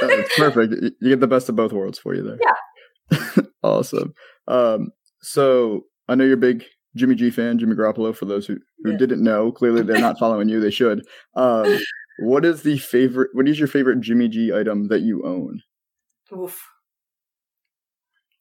Perfect. 0.36 0.74
You 1.00 1.10
get 1.10 1.20
the 1.20 1.28
best 1.28 1.48
of 1.48 1.54
both 1.54 1.72
worlds 1.72 1.96
for 1.96 2.12
you 2.12 2.24
there. 2.24 2.38
Yeah. 2.42 3.44
awesome. 3.62 4.14
Um, 4.48 4.90
so 5.22 5.82
I 6.08 6.16
know 6.16 6.24
you're 6.24 6.34
a 6.34 6.38
big 6.38 6.64
Jimmy 6.96 7.14
G 7.14 7.30
fan, 7.30 7.58
Jimmy 7.58 7.76
Garoppolo. 7.76 8.14
For 8.14 8.24
those 8.24 8.46
who, 8.46 8.56
who 8.82 8.92
yeah. 8.92 8.96
didn't 8.96 9.22
know, 9.22 9.52
clearly 9.52 9.82
they're 9.82 10.00
not 10.00 10.18
following 10.18 10.48
you. 10.48 10.60
They 10.60 10.72
should. 10.72 11.06
Um, 11.36 11.78
what 12.20 12.44
is 12.44 12.62
the 12.62 12.78
favorite? 12.78 13.30
What 13.32 13.48
is 13.48 13.58
your 13.58 13.68
favorite 13.68 14.00
Jimmy 14.00 14.28
G 14.28 14.52
item 14.52 14.88
that 14.88 15.00
you 15.00 15.24
own? 15.24 15.62
Oof. 16.32 16.68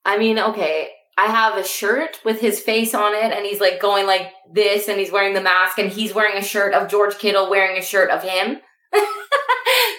I 0.06 0.18
mean, 0.18 0.40
okay, 0.40 0.90
I 1.18 1.26
have 1.26 1.58
a 1.58 1.64
shirt 1.64 2.20
with 2.24 2.40
his 2.40 2.60
face 2.60 2.94
on 2.94 3.14
it, 3.14 3.32
and 3.32 3.46
he's 3.46 3.60
like 3.60 3.82
going 3.82 4.06
like 4.06 4.32
this, 4.54 4.88
and 4.88 5.00
he's 5.00 5.12
wearing 5.12 5.34
the 5.34 5.42
mask, 5.42 5.78
and 5.78 5.92
he's 5.92 6.14
wearing 6.14 6.38
a 6.38 6.44
shirt 6.44 6.74
of 6.74 6.90
George 6.90 7.18
Kittle 7.18 7.50
wearing 7.50 7.78
a 7.78 7.82
shirt 7.82 8.10
of 8.10 8.24
him. 8.24 8.60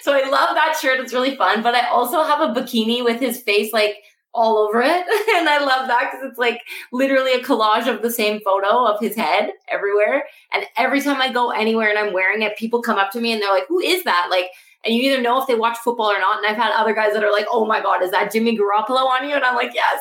so 0.03 0.13
I 0.13 0.29
love 0.31 0.55
that 0.55 0.79
shirt. 0.81 1.01
It's 1.01 1.13
really 1.13 1.37
fun. 1.37 1.63
But 1.63 1.75
I 1.75 1.89
also 1.89 2.23
have 2.23 2.41
a 2.41 2.59
bikini 2.59 3.05
with 3.05 3.21
his 3.21 3.41
face 3.41 3.73
like 3.73 3.97
all 4.33 4.59
over 4.59 4.81
it. 4.81 4.89
and 5.37 5.49
I 5.49 5.59
love 5.59 5.89
that 5.89 6.11
because 6.11 6.29
it's 6.29 6.39
like 6.39 6.63
literally 6.93 7.33
a 7.33 7.43
collage 7.43 7.87
of 7.87 8.03
the 8.03 8.11
same 8.11 8.41
photo 8.41 8.87
of 8.87 9.01
his 9.01 9.15
head 9.15 9.53
everywhere. 9.69 10.25
And 10.53 10.65
every 10.77 11.01
time 11.01 11.21
I 11.21 11.33
go 11.33 11.51
anywhere 11.51 11.91
and 11.91 11.99
I'm 11.99 12.13
wearing 12.13 12.43
it, 12.43 12.57
people 12.57 12.83
come 12.83 12.99
up 12.99 13.11
to 13.13 13.21
me 13.21 13.33
and 13.33 13.43
they're 13.43 13.53
like, 13.53 13.67
who 13.69 13.81
is 13.81 14.05
that? 14.05 14.29
Like, 14.31 14.47
and 14.85 14.95
you 14.95 15.03
either 15.03 15.21
know 15.21 15.41
if 15.41 15.47
they 15.47 15.55
watch 15.55 15.77
football 15.79 16.11
or 16.11 16.19
not. 16.19 16.39
And 16.39 16.47
I've 16.47 16.57
had 16.57 16.73
other 16.73 16.95
guys 16.95 17.13
that 17.13 17.25
are 17.25 17.33
like, 17.33 17.47
oh 17.51 17.67
my 17.67 17.83
God, 17.83 18.03
is 18.03 18.11
that 18.13 18.33
Jimmy 18.33 18.57
Garoppolo 18.57 19.05
on 19.05 19.29
you? 19.29 19.35
And 19.35 19.45
I'm 19.45 19.57
like, 19.57 19.73
yes. 19.75 20.01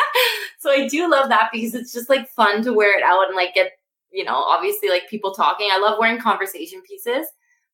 so 0.60 0.70
I 0.70 0.86
do 0.86 1.10
love 1.10 1.28
that 1.30 1.50
because 1.52 1.74
it's 1.74 1.92
just 1.92 2.08
like 2.08 2.28
fun 2.28 2.62
to 2.62 2.72
wear 2.72 2.96
it 2.96 3.02
out 3.02 3.26
and 3.26 3.34
like 3.34 3.54
get, 3.54 3.72
you 4.12 4.24
know, 4.24 4.36
obviously 4.36 4.90
like 4.90 5.08
people 5.08 5.34
talking. 5.34 5.68
I 5.72 5.78
love 5.78 5.98
wearing 5.98 6.20
conversation 6.20 6.82
pieces, 6.82 7.26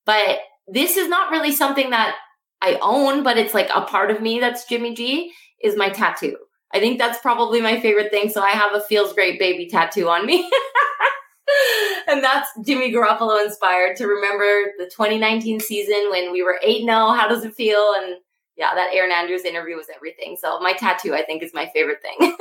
but 0.07 0.39
this 0.67 0.97
is 0.97 1.09
not 1.09 1.31
really 1.31 1.53
something 1.53 1.91
that 1.91 2.17
I 2.61 2.79
own, 2.83 3.23
but 3.23 3.39
it's 3.39 3.55
like 3.55 3.71
a 3.75 3.83
part 3.83 4.11
of 4.11 4.21
me 4.21 4.41
that's 4.41 4.65
Jimmy 4.65 4.95
G 4.95 5.33
is 5.63 5.77
my 5.77 5.89
tattoo. 5.91 6.37
I 6.75 6.81
think 6.81 6.99
that's 6.99 7.19
probably 7.21 7.61
my 7.61 7.81
favorite 7.81 8.11
thing. 8.11 8.29
So 8.29 8.43
I 8.43 8.51
have 8.51 8.75
a 8.75 8.81
feels 8.81 9.13
great 9.13 9.39
baby 9.39 9.67
tattoo 9.69 10.09
on 10.09 10.27
me. 10.27 10.51
and 12.09 12.23
that's 12.23 12.51
Jimmy 12.65 12.93
Garoppolo 12.93 13.43
inspired 13.45 13.97
to 13.97 14.07
remember 14.07 14.73
the 14.79 14.85
2019 14.85 15.61
season 15.61 16.09
when 16.11 16.33
we 16.33 16.43
were 16.43 16.59
8 16.63 16.83
0. 16.83 16.89
How 16.89 17.27
does 17.29 17.45
it 17.45 17.55
feel? 17.55 17.95
And 17.99 18.17
yeah, 18.57 18.75
that 18.75 18.91
Erin 18.93 19.13
Andrews 19.13 19.45
interview 19.45 19.77
was 19.77 19.87
everything. 19.95 20.37
So 20.39 20.59
my 20.61 20.73
tattoo, 20.73 21.15
I 21.15 21.23
think, 21.25 21.43
is 21.43 21.55
my 21.55 21.71
favorite 21.73 22.03
thing. 22.03 22.17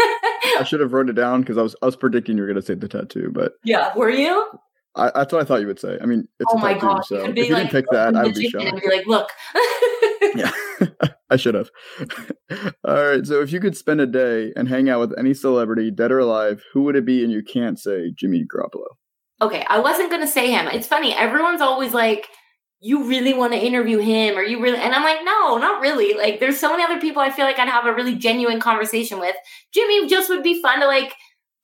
I 0.59 0.63
should 0.65 0.79
have 0.79 0.91
wrote 0.91 1.09
it 1.09 1.13
down 1.13 1.41
because 1.41 1.57
I 1.57 1.61
was 1.61 1.75
I 1.81 1.85
was 1.85 1.95
predicting 1.95 2.37
you 2.37 2.43
were 2.43 2.47
going 2.47 2.59
to 2.59 2.65
say 2.65 2.73
the 2.73 2.87
tattoo, 2.87 3.31
but 3.31 3.53
yeah, 3.63 3.95
were 3.95 4.09
you? 4.09 4.49
I, 4.95 5.11
that's 5.13 5.31
what 5.31 5.41
I 5.41 5.45
thought 5.45 5.61
you 5.61 5.67
would 5.67 5.79
say. 5.79 5.97
I 6.01 6.05
mean, 6.05 6.27
it's 6.39 6.51
oh 6.53 6.57
a 6.57 6.61
tattoo, 6.61 6.79
gosh, 6.79 7.07
so 7.07 7.15
if 7.17 7.35
you 7.35 7.53
like, 7.53 7.63
didn't 7.63 7.71
pick 7.71 7.85
that, 7.91 8.15
I 8.15 8.23
would 8.23 8.35
be 8.35 8.49
shocked. 8.49 8.65
And 8.65 8.81
be 8.81 8.89
like, 8.89 9.05
look. 9.05 9.29
yeah, 10.35 10.51
I 11.29 11.35
should 11.35 11.53
have. 11.53 11.69
All 12.83 13.03
right, 13.03 13.25
so 13.25 13.41
if 13.41 13.51
you 13.51 13.59
could 13.59 13.77
spend 13.77 14.01
a 14.01 14.07
day 14.07 14.53
and 14.55 14.67
hang 14.67 14.89
out 14.89 14.99
with 14.99 15.17
any 15.17 15.33
celebrity, 15.33 15.91
dead 15.91 16.11
or 16.11 16.19
alive, 16.19 16.63
who 16.73 16.83
would 16.83 16.95
it 16.95 17.05
be? 17.05 17.23
And 17.23 17.31
you 17.31 17.43
can't 17.43 17.79
say 17.79 18.11
Jimmy 18.15 18.43
Garoppolo. 18.43 18.87
Okay, 19.41 19.63
I 19.69 19.79
wasn't 19.79 20.09
gonna 20.09 20.27
say 20.27 20.51
him. 20.51 20.67
It's 20.67 20.87
funny. 20.87 21.13
Everyone's 21.13 21.61
always 21.61 21.93
like, 21.93 22.27
"You 22.79 23.07
really 23.07 23.35
want 23.35 23.53
to 23.53 23.59
interview 23.59 23.99
him?" 23.99 24.35
Or 24.35 24.41
you 24.41 24.59
really? 24.59 24.79
And 24.79 24.95
I'm 24.95 25.03
like, 25.03 25.23
no, 25.23 25.57
not 25.57 25.79
really. 25.79 26.15
Like, 26.15 26.39
there's 26.39 26.59
so 26.59 26.71
many 26.71 26.83
other 26.83 26.99
people 26.99 27.21
I 27.21 27.29
feel 27.29 27.45
like 27.45 27.59
I'd 27.59 27.69
have 27.69 27.85
a 27.85 27.93
really 27.93 28.15
genuine 28.15 28.59
conversation 28.59 29.19
with. 29.19 29.35
Jimmy 29.73 30.07
just 30.07 30.29
would 30.29 30.41
be 30.41 30.59
fun 30.59 30.79
to 30.79 30.87
like 30.87 31.13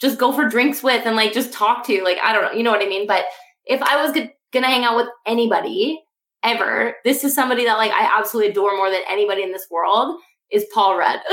just 0.03 0.19
go 0.19 0.33
for 0.33 0.47
drinks 0.49 0.83
with 0.83 1.05
and 1.05 1.15
like 1.15 1.31
just 1.31 1.53
talk 1.53 1.85
to. 1.87 2.03
Like, 2.03 2.17
I 2.21 2.33
don't 2.33 2.43
know, 2.43 2.51
you 2.51 2.61
know 2.61 2.71
what 2.71 2.81
I 2.83 2.89
mean? 2.89 3.07
But 3.07 3.23
if 3.65 3.81
I 3.81 4.03
was 4.03 4.13
g- 4.13 4.29
gonna 4.51 4.67
hang 4.67 4.83
out 4.83 4.97
with 4.97 5.07
anybody 5.25 6.03
ever, 6.43 6.97
this 7.05 7.23
is 7.23 7.33
somebody 7.33 7.63
that 7.65 7.77
like 7.77 7.91
I 7.91 8.19
absolutely 8.19 8.51
adore 8.51 8.75
more 8.75 8.91
than 8.91 9.01
anybody 9.09 9.43
in 9.43 9.53
this 9.53 9.67
world. 9.71 10.19
Is 10.51 10.65
Paul 10.71 10.97
Rudd. 10.99 11.19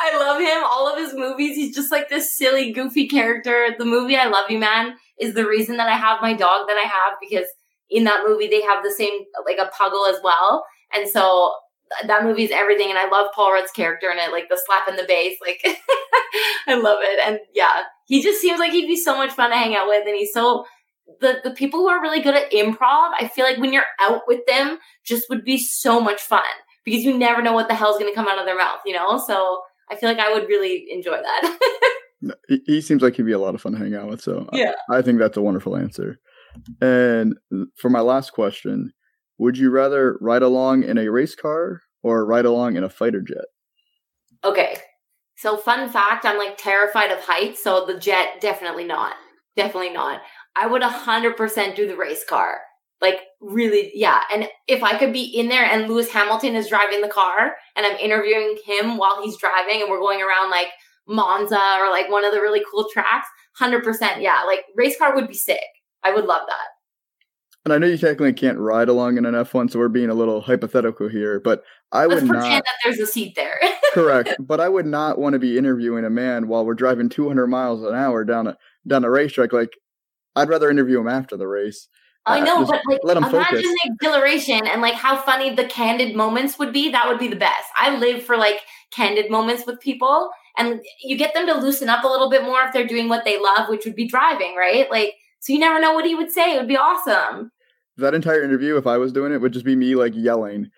I 0.00 0.16
love 0.18 0.40
him. 0.40 0.62
All 0.64 0.86
of 0.86 0.98
his 0.98 1.14
movies, 1.14 1.56
he's 1.56 1.74
just 1.74 1.90
like 1.90 2.08
this 2.08 2.36
silly, 2.36 2.70
goofy 2.70 3.08
character. 3.08 3.74
The 3.76 3.84
movie 3.84 4.14
I 4.16 4.26
Love 4.26 4.50
You 4.50 4.58
Man 4.58 4.94
is 5.18 5.34
the 5.34 5.46
reason 5.46 5.78
that 5.78 5.88
I 5.88 5.96
have 5.96 6.20
my 6.20 6.34
dog 6.34 6.68
that 6.68 6.76
I 6.76 6.86
have 6.86 7.14
because 7.20 7.48
in 7.90 8.04
that 8.04 8.24
movie 8.26 8.46
they 8.46 8.60
have 8.62 8.84
the 8.84 8.92
same 8.92 9.22
like 9.46 9.58
a 9.58 9.70
puggle 9.70 10.08
as 10.08 10.18
well. 10.22 10.64
And 10.94 11.08
so 11.08 11.54
that 12.06 12.24
movie 12.24 12.44
is 12.44 12.50
everything 12.50 12.90
and 12.90 12.98
I 12.98 13.08
love 13.08 13.28
Paul 13.34 13.52
Rudd's 13.52 13.70
character 13.70 14.10
in 14.10 14.18
it, 14.18 14.32
like 14.32 14.48
the 14.48 14.60
slap 14.66 14.88
in 14.88 14.96
the 14.96 15.04
bass. 15.06 15.36
Like 15.40 15.60
I 16.66 16.74
love 16.74 16.98
it. 17.02 17.20
And 17.20 17.38
yeah, 17.54 17.84
he 18.06 18.22
just 18.22 18.40
seems 18.40 18.58
like 18.58 18.72
he'd 18.72 18.86
be 18.86 18.96
so 18.96 19.16
much 19.16 19.32
fun 19.32 19.50
to 19.50 19.56
hang 19.56 19.74
out 19.74 19.88
with 19.88 20.06
and 20.06 20.16
he's 20.16 20.32
so 20.32 20.64
the 21.20 21.40
the 21.44 21.50
people 21.50 21.80
who 21.80 21.88
are 21.88 22.00
really 22.00 22.20
good 22.20 22.34
at 22.34 22.50
improv, 22.50 23.12
I 23.18 23.30
feel 23.34 23.44
like 23.44 23.58
when 23.58 23.72
you're 23.72 23.84
out 24.00 24.22
with 24.26 24.40
them 24.46 24.78
just 25.04 25.28
would 25.28 25.44
be 25.44 25.58
so 25.58 26.00
much 26.00 26.20
fun 26.20 26.42
because 26.84 27.04
you 27.04 27.16
never 27.16 27.42
know 27.42 27.52
what 27.52 27.68
the 27.68 27.74
hell's 27.74 27.98
going 27.98 28.10
to 28.10 28.14
come 28.14 28.28
out 28.28 28.38
of 28.38 28.46
their 28.46 28.56
mouth, 28.56 28.80
you 28.84 28.92
know? 28.92 29.18
So 29.18 29.60
I 29.90 29.96
feel 29.96 30.08
like 30.08 30.18
I 30.18 30.32
would 30.32 30.48
really 30.48 30.86
enjoy 30.90 31.20
that. 31.20 31.58
he 32.66 32.80
seems 32.80 33.02
like 33.02 33.16
he'd 33.16 33.26
be 33.26 33.32
a 33.32 33.38
lot 33.38 33.54
of 33.54 33.60
fun 33.60 33.72
to 33.72 33.78
hang 33.78 33.94
out 33.94 34.08
with. 34.08 34.22
So 34.22 34.48
yeah, 34.52 34.72
I, 34.90 34.98
I 34.98 35.02
think 35.02 35.18
that's 35.18 35.36
a 35.36 35.42
wonderful 35.42 35.76
answer. 35.76 36.18
And 36.80 37.34
for 37.76 37.90
my 37.90 38.00
last 38.00 38.32
question, 38.32 38.92
would 39.38 39.58
you 39.58 39.70
rather 39.70 40.16
ride 40.20 40.42
along 40.42 40.84
in 40.84 40.98
a 40.98 41.10
race 41.10 41.34
car 41.34 41.80
or 42.04 42.24
ride 42.24 42.44
along 42.44 42.76
in 42.76 42.84
a 42.84 42.88
fighter 42.88 43.20
jet? 43.20 43.46
Okay. 44.44 44.76
So 45.36 45.56
fun 45.56 45.88
fact, 45.88 46.24
I'm 46.24 46.38
like 46.38 46.56
terrified 46.56 47.10
of 47.10 47.18
heights, 47.18 47.64
so 47.64 47.84
the 47.84 47.98
jet 47.98 48.40
definitely 48.40 48.84
not. 48.84 49.14
Definitely 49.56 49.92
not. 49.92 50.20
I 50.54 50.66
would 50.66 50.82
100% 50.82 51.74
do 51.74 51.88
the 51.88 51.96
race 51.96 52.24
car. 52.28 52.58
Like 53.00 53.20
really, 53.40 53.90
yeah. 53.94 54.20
And 54.32 54.48
if 54.68 54.82
I 54.82 54.96
could 54.96 55.12
be 55.12 55.24
in 55.24 55.48
there 55.48 55.64
and 55.64 55.88
Lewis 55.88 56.10
Hamilton 56.10 56.54
is 56.54 56.68
driving 56.68 57.00
the 57.00 57.08
car 57.08 57.54
and 57.76 57.84
I'm 57.84 57.96
interviewing 57.96 58.56
him 58.64 58.96
while 58.96 59.22
he's 59.22 59.36
driving 59.36 59.82
and 59.82 59.90
we're 59.90 59.98
going 59.98 60.22
around 60.22 60.50
like 60.50 60.68
Monza 61.08 61.60
or 61.80 61.90
like 61.90 62.10
one 62.10 62.24
of 62.24 62.32
the 62.32 62.40
really 62.40 62.62
cool 62.70 62.86
tracks, 62.92 63.28
100%. 63.60 64.22
Yeah. 64.22 64.42
Like 64.46 64.64
race 64.76 64.96
car 64.96 65.14
would 65.14 65.28
be 65.28 65.34
sick. 65.34 65.60
I 66.02 66.12
would 66.12 66.26
love 66.26 66.42
that. 66.46 66.68
And 67.64 67.72
I 67.72 67.78
know 67.78 67.86
you 67.86 67.96
technically 67.96 68.34
can't 68.34 68.58
ride 68.58 68.90
along 68.90 69.16
in 69.16 69.24
an 69.24 69.34
F1, 69.34 69.70
so 69.70 69.78
we're 69.78 69.88
being 69.88 70.10
a 70.10 70.14
little 70.14 70.42
hypothetical 70.42 71.08
here, 71.08 71.40
but 71.40 71.62
I 71.94 72.06
would 72.08 72.26
pretend 72.26 72.32
not. 72.32 72.64
that 72.64 72.74
there's 72.82 72.98
a 72.98 73.06
seat 73.06 73.34
there. 73.36 73.60
correct, 73.94 74.34
but 74.40 74.60
I 74.60 74.68
would 74.68 74.86
not 74.86 75.18
want 75.18 75.34
to 75.34 75.38
be 75.38 75.56
interviewing 75.56 76.04
a 76.04 76.10
man 76.10 76.48
while 76.48 76.66
we're 76.66 76.74
driving 76.74 77.08
200 77.08 77.46
miles 77.46 77.84
an 77.84 77.94
hour 77.94 78.24
down 78.24 78.48
a 78.48 78.56
down 78.86 79.04
a 79.04 79.10
racetrack. 79.10 79.52
Like, 79.52 79.70
I'd 80.34 80.48
rather 80.48 80.68
interview 80.68 81.00
him 81.00 81.08
after 81.08 81.36
the 81.36 81.46
race. 81.46 81.88
I 82.26 82.40
uh, 82.40 82.44
know, 82.44 82.62
uh, 82.62 82.66
but 82.66 82.80
like, 82.88 83.00
let 83.04 83.16
imagine 83.16 83.44
focus. 83.44 83.62
the 83.62 83.90
exhilaration 83.92 84.66
and 84.66 84.82
like 84.82 84.94
how 84.94 85.16
funny 85.16 85.54
the 85.54 85.66
candid 85.66 86.16
moments 86.16 86.58
would 86.58 86.72
be. 86.72 86.90
That 86.90 87.06
would 87.06 87.18
be 87.18 87.28
the 87.28 87.36
best. 87.36 87.68
I 87.78 87.96
live 87.96 88.24
for 88.24 88.36
like 88.36 88.60
candid 88.90 89.30
moments 89.30 89.64
with 89.66 89.80
people, 89.80 90.30
and 90.58 90.80
you 91.02 91.16
get 91.16 91.34
them 91.34 91.46
to 91.46 91.54
loosen 91.54 91.88
up 91.88 92.02
a 92.02 92.08
little 92.08 92.30
bit 92.30 92.42
more 92.42 92.62
if 92.62 92.72
they're 92.72 92.86
doing 92.86 93.08
what 93.08 93.24
they 93.24 93.38
love, 93.40 93.68
which 93.68 93.84
would 93.84 93.94
be 93.94 94.08
driving, 94.08 94.56
right? 94.56 94.90
Like, 94.90 95.14
so 95.40 95.52
you 95.52 95.58
never 95.58 95.80
know 95.80 95.92
what 95.92 96.06
he 96.06 96.14
would 96.14 96.30
say. 96.30 96.54
It 96.54 96.58
would 96.58 96.68
be 96.68 96.76
awesome. 96.76 97.50
That 97.98 98.14
entire 98.14 98.42
interview, 98.42 98.76
if 98.76 98.88
I 98.88 98.96
was 98.96 99.12
doing 99.12 99.32
it, 99.32 99.40
would 99.40 99.52
just 99.52 99.64
be 99.64 99.76
me 99.76 99.94
like 99.94 100.14
yelling, 100.16 100.70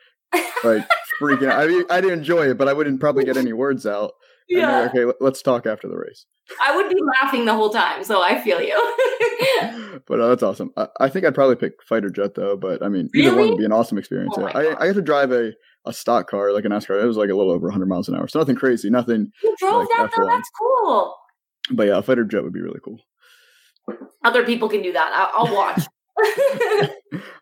like 0.65 0.87
freaking. 1.21 1.53
I 1.53 1.67
mean, 1.67 1.85
I'd 1.91 2.05
enjoy 2.05 2.51
it, 2.51 2.59
but 2.59 2.69
I 2.69 2.73
wouldn't 2.73 3.01
probably 3.01 3.25
get 3.25 3.37
any 3.37 3.53
words 3.53 3.87
out. 3.87 4.13
Yeah. 4.49 4.89
okay, 4.91 5.13
let's 5.21 5.43
talk 5.43 5.67
after 5.67 5.89
the 5.89 5.97
race. 5.97 6.25
I 6.63 6.77
would 6.77 6.89
be 6.89 7.01
laughing 7.21 7.45
the 7.45 7.55
whole 7.55 7.71
time, 7.71 8.05
so 8.05 8.23
I 8.23 8.41
feel 8.41 8.61
you. 8.61 8.77
but 10.07 10.21
uh, 10.21 10.29
that's 10.29 10.43
awesome. 10.43 10.71
I, 10.77 10.87
I, 11.01 11.09
think 11.09 11.27
I'd 11.27 11.35
probably 11.35 11.57
pick 11.57 11.83
fighter 11.83 12.11
jet 12.11 12.37
though. 12.37 12.57
But 12.57 12.83
I 12.83 12.89
mean, 12.89 13.09
really? 13.13 13.27
either 13.27 13.37
one 13.37 13.49
would 13.51 13.59
be 13.59 13.65
an 13.65 13.73
awesome 13.73 13.99
experience. 13.99 14.35
Oh 14.39 14.47
yeah. 14.47 14.57
I, 14.57 14.83
I 14.83 14.87
got 14.87 14.95
to 14.95 15.03
drive 15.03 15.33
a, 15.33 15.53
a 15.85 15.93
stock 15.93 16.31
car, 16.31 16.53
like 16.53 16.65
an 16.65 16.71
NASCAR. 16.71 17.03
It 17.03 17.07
was 17.07 17.17
like 17.17 17.31
a 17.31 17.35
little 17.35 17.53
over 17.53 17.67
100 17.67 17.87
miles 17.87 18.09
an 18.09 18.15
hour, 18.15 18.29
so 18.29 18.39
nothing 18.39 18.57
crazy, 18.57 18.89
nothing. 18.89 19.33
You 19.43 19.57
drove 19.59 19.81
like 19.81 19.89
that 19.97 20.11
F1. 20.13 20.17
though. 20.17 20.27
That's 20.27 20.51
cool. 20.57 21.17
But 21.73 21.89
yeah, 21.89 21.99
a 21.99 22.03
fighter 22.03 22.25
jet 22.25 22.45
would 22.45 22.53
be 22.53 22.61
really 22.61 22.81
cool. 22.85 23.01
Other 24.25 24.45
people 24.45 24.69
can 24.69 24.83
do 24.83 24.93
that. 24.93 25.11
I'll, 25.13 25.47
I'll 25.47 25.55
watch. 25.55 25.83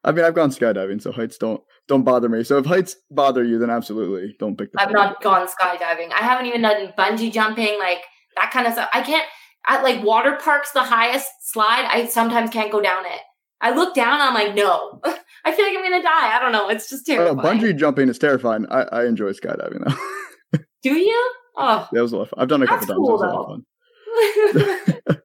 I 0.04 0.12
mean, 0.12 0.24
I've 0.24 0.34
gone 0.34 0.50
skydiving, 0.50 1.00
so 1.00 1.12
heights 1.12 1.38
don't 1.38 1.60
don't 1.88 2.02
bother 2.02 2.28
me. 2.28 2.44
So 2.44 2.58
if 2.58 2.66
heights 2.66 2.96
bother 3.10 3.44
you, 3.44 3.58
then 3.58 3.70
absolutely 3.70 4.34
don't 4.38 4.56
pick. 4.56 4.72
The 4.72 4.82
I've 4.82 4.92
not 4.92 5.22
gone 5.22 5.46
skydiving. 5.46 6.12
I 6.12 6.22
haven't 6.22 6.46
even 6.46 6.62
done 6.62 6.92
bungee 6.98 7.32
jumping, 7.32 7.78
like 7.78 8.02
that 8.36 8.50
kind 8.50 8.66
of 8.66 8.72
stuff. 8.72 8.88
I 8.92 9.02
can't 9.02 9.26
at 9.66 9.82
like 9.82 10.02
water 10.02 10.38
parks, 10.42 10.72
the 10.72 10.82
highest 10.82 11.28
slide. 11.42 11.88
I 11.90 12.06
sometimes 12.06 12.50
can't 12.50 12.72
go 12.72 12.80
down 12.80 13.06
it. 13.06 13.20
I 13.60 13.74
look 13.74 13.94
down. 13.94 14.20
I'm 14.20 14.34
like, 14.34 14.54
no. 14.54 15.00
I 15.44 15.52
feel 15.52 15.64
like 15.66 15.76
I'm 15.76 15.82
gonna 15.82 16.02
die. 16.02 16.36
I 16.36 16.38
don't 16.40 16.52
know. 16.52 16.68
It's 16.68 16.88
just 16.88 17.06
terrifying. 17.06 17.60
bungee 17.60 17.76
jumping 17.76 18.08
is 18.08 18.18
terrifying. 18.18 18.66
I, 18.70 18.82
I 18.82 19.06
enjoy 19.06 19.32
skydiving 19.32 19.84
though. 19.86 20.58
Do 20.82 20.94
you? 20.94 21.32
Oh, 21.56 21.88
that 21.92 22.02
was 22.02 22.12
a 22.12 22.16
lot. 22.16 22.22
Of 22.24 22.30
fun. 22.30 22.40
I've 22.40 22.48
done 22.48 22.62
it 22.62 22.64
a 22.64 22.68
couple 22.68 22.86
times. 22.86 22.96
Cool, 22.96 23.08
it 23.08 23.12
was 23.12 23.22
a 23.22 23.26
lot 23.26 24.80
of 25.06 25.20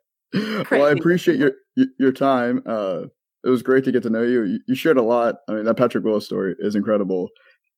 fun. 0.61 0.69
well, 0.71 0.85
I 0.85 0.91
appreciate 0.91 1.37
your 1.37 1.53
your 1.97 2.11
time. 2.11 2.61
Uh, 2.65 3.03
it 3.43 3.49
was 3.49 3.63
great 3.63 3.83
to 3.85 3.91
get 3.91 4.03
to 4.03 4.09
know 4.09 4.21
you. 4.21 4.59
you. 4.67 4.75
Shared 4.75 4.97
a 4.97 5.01
lot. 5.01 5.35
I 5.47 5.53
mean, 5.53 5.65
that 5.65 5.77
Patrick 5.77 6.03
Willis 6.03 6.25
story 6.25 6.55
is 6.59 6.75
incredible. 6.75 7.29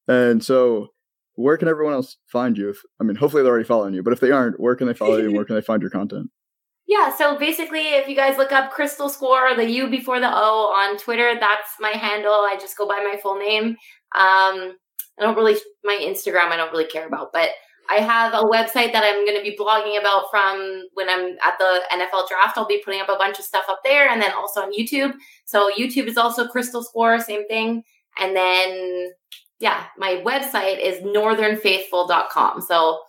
And 0.08 0.44
so, 0.44 0.88
where 1.36 1.58
can 1.58 1.68
everyone 1.68 1.94
else 1.94 2.18
find 2.32 2.58
you? 2.58 2.70
If 2.70 2.78
I 3.00 3.04
mean, 3.04 3.16
hopefully 3.16 3.44
they're 3.44 3.52
already 3.52 3.68
following 3.68 3.94
you, 3.94 4.04
but 4.04 4.14
if 4.14 4.20
they 4.20 4.32
aren't, 4.32 4.60
where 4.60 4.76
can 4.76 4.88
they 4.88 4.94
follow 4.94 5.18
you? 5.18 5.32
Where 5.32 5.46
can 5.46 5.56
they 5.56 5.62
find 5.62 5.82
your 5.82 5.92
content? 5.92 6.30
Yeah, 6.88 7.16
so 7.16 7.38
basically, 7.38 7.94
if 7.94 8.10
you 8.10 8.18
guys 8.18 8.38
look 8.38 8.52
up 8.52 8.72
Crystal 8.72 9.08
Scuor, 9.08 9.56
the 9.56 9.70
U 9.70 9.90
before 9.90 10.20
the 10.20 10.28
O 10.30 10.74
on 10.76 10.98
Twitter, 10.98 11.34
that's 11.40 11.70
my 11.80 11.92
handle. 11.92 12.34
I 12.34 12.58
just 12.60 12.78
go 12.78 12.86
by 12.86 12.98
my 12.98 13.18
full 13.22 13.40
name. 13.40 13.78
Um, 14.14 14.76
I 15.18 15.22
don't 15.22 15.38
really 15.38 15.56
my 15.86 15.98
Instagram. 16.02 16.50
I 16.50 16.58
don't 16.58 16.72
really 16.72 16.88
care 16.88 17.08
about, 17.08 17.30
but 17.32 17.52
I 17.92 17.96
have 17.96 18.34
a 18.34 18.46
website 18.46 18.94
that 18.94 19.04
I'm 19.04 19.26
going 19.26 19.38
to 19.38 19.44
be 19.44 19.58
blogging 19.58 20.00
about 20.00 20.32
from 20.32 20.86
when 20.94 21.10
I'm 21.10 21.36
at 21.44 21.58
the 21.60 21.82
NFL 21.92 22.26
draft. 22.30 22.58
I'll 22.58 22.66
be 22.66 22.82
putting 22.86 23.02
up 23.02 23.10
a 23.10 23.18
bunch 23.18 23.38
of 23.38 23.44
stuff 23.44 23.66
up 23.68 23.82
there 23.84 24.08
and 24.08 24.22
then 24.22 24.32
also 24.32 24.62
on 24.62 24.72
YouTube. 24.72 25.14
So 25.44 25.70
YouTube 25.78 26.08
is 26.08 26.16
also 26.16 26.48
Crystal 26.48 26.84
Scuor, 26.84 27.20
same 27.20 27.46
thing. 27.50 27.84
And 28.18 28.34
then, 28.34 29.12
yeah, 29.60 29.88
my 29.98 30.24
website 30.26 30.80
is 30.80 31.04
northernfaithful.com. 31.04 32.62
So 32.62 33.02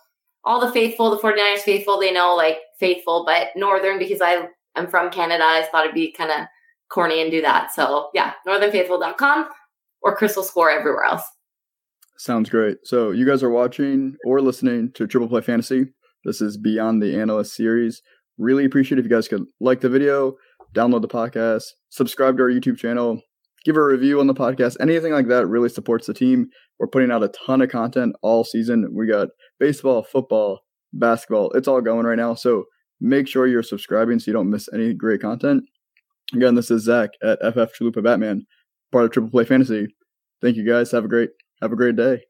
all 0.43 0.59
the 0.59 0.71
faithful, 0.73 1.11
the 1.11 1.17
49ers 1.17 1.59
faithful, 1.59 1.97
they 1.97 2.11
know 2.11 2.35
like 2.35 2.57
faithful, 2.77 3.23
but 3.25 3.49
northern 3.55 3.97
because 3.97 4.19
I 4.19 4.47
am 4.75 4.87
from 4.87 5.11
Canada. 5.11 5.45
I 5.45 5.65
thought 5.71 5.85
it'd 5.85 5.95
be 5.95 6.11
kind 6.11 6.29
of 6.31 6.47
corny 6.89 7.21
and 7.21 7.31
do 7.31 7.41
that. 7.41 7.73
So 7.73 8.09
yeah, 8.13 8.33
northernfaithful.com 8.45 9.47
or 10.01 10.17
Crystal 10.17 10.43
Scuor 10.43 10.69
everywhere 10.69 11.05
else. 11.05 11.23
Sounds 12.17 12.49
great. 12.49 12.77
So 12.83 13.11
you 13.11 13.25
guys 13.25 13.43
are 13.43 13.49
watching 13.49 14.15
or 14.25 14.41
listening 14.41 14.91
to 14.93 15.07
Triple 15.07 15.27
Play 15.27 15.41
Fantasy. 15.41 15.85
This 16.23 16.41
is 16.41 16.57
Beyond 16.57 17.01
the 17.01 17.19
Analyst 17.19 17.55
series. 17.55 18.01
Really 18.37 18.65
appreciate 18.65 18.99
if 18.99 19.05
you 19.05 19.09
guys 19.09 19.27
could 19.27 19.43
like 19.59 19.81
the 19.81 19.89
video, 19.89 20.33
download 20.73 21.01
the 21.01 21.07
podcast, 21.07 21.63
subscribe 21.89 22.37
to 22.37 22.43
our 22.43 22.49
YouTube 22.49 22.77
channel, 22.77 23.21
give 23.65 23.77
a 23.77 23.83
review 23.83 24.19
on 24.19 24.27
the 24.27 24.33
podcast. 24.33 24.77
Anything 24.79 25.11
like 25.11 25.27
that 25.27 25.47
really 25.47 25.69
supports 25.69 26.07
the 26.07 26.13
team. 26.13 26.47
We're 26.79 26.87
putting 26.87 27.11
out 27.11 27.23
a 27.23 27.29
ton 27.29 27.61
of 27.61 27.69
content 27.69 28.15
all 28.21 28.43
season. 28.43 28.87
We 28.93 29.07
got 29.07 29.29
baseball, 29.59 30.03
football, 30.03 30.61
basketball. 30.93 31.51
It's 31.51 31.67
all 31.67 31.81
going 31.81 32.05
right 32.05 32.17
now. 32.17 32.35
So 32.35 32.65
make 33.01 33.27
sure 33.27 33.47
you're 33.47 33.63
subscribing 33.63 34.19
so 34.19 34.29
you 34.29 34.33
don't 34.33 34.49
miss 34.49 34.69
any 34.73 34.93
great 34.93 35.21
content. 35.21 35.63
Again, 36.33 36.55
this 36.55 36.71
is 36.71 36.83
Zach 36.83 37.09
at 37.23 37.39
FF 37.39 37.77
Chalupa 37.77 38.03
Batman, 38.03 38.45
part 38.91 39.05
of 39.05 39.11
Triple 39.11 39.31
Play 39.31 39.45
Fantasy. 39.45 39.87
Thank 40.41 40.57
you 40.57 40.67
guys. 40.67 40.91
Have 40.91 41.05
a 41.05 41.09
great 41.09 41.29
have 41.63 41.71
a 41.73 41.75
great 41.77 41.95
day. 41.95 42.23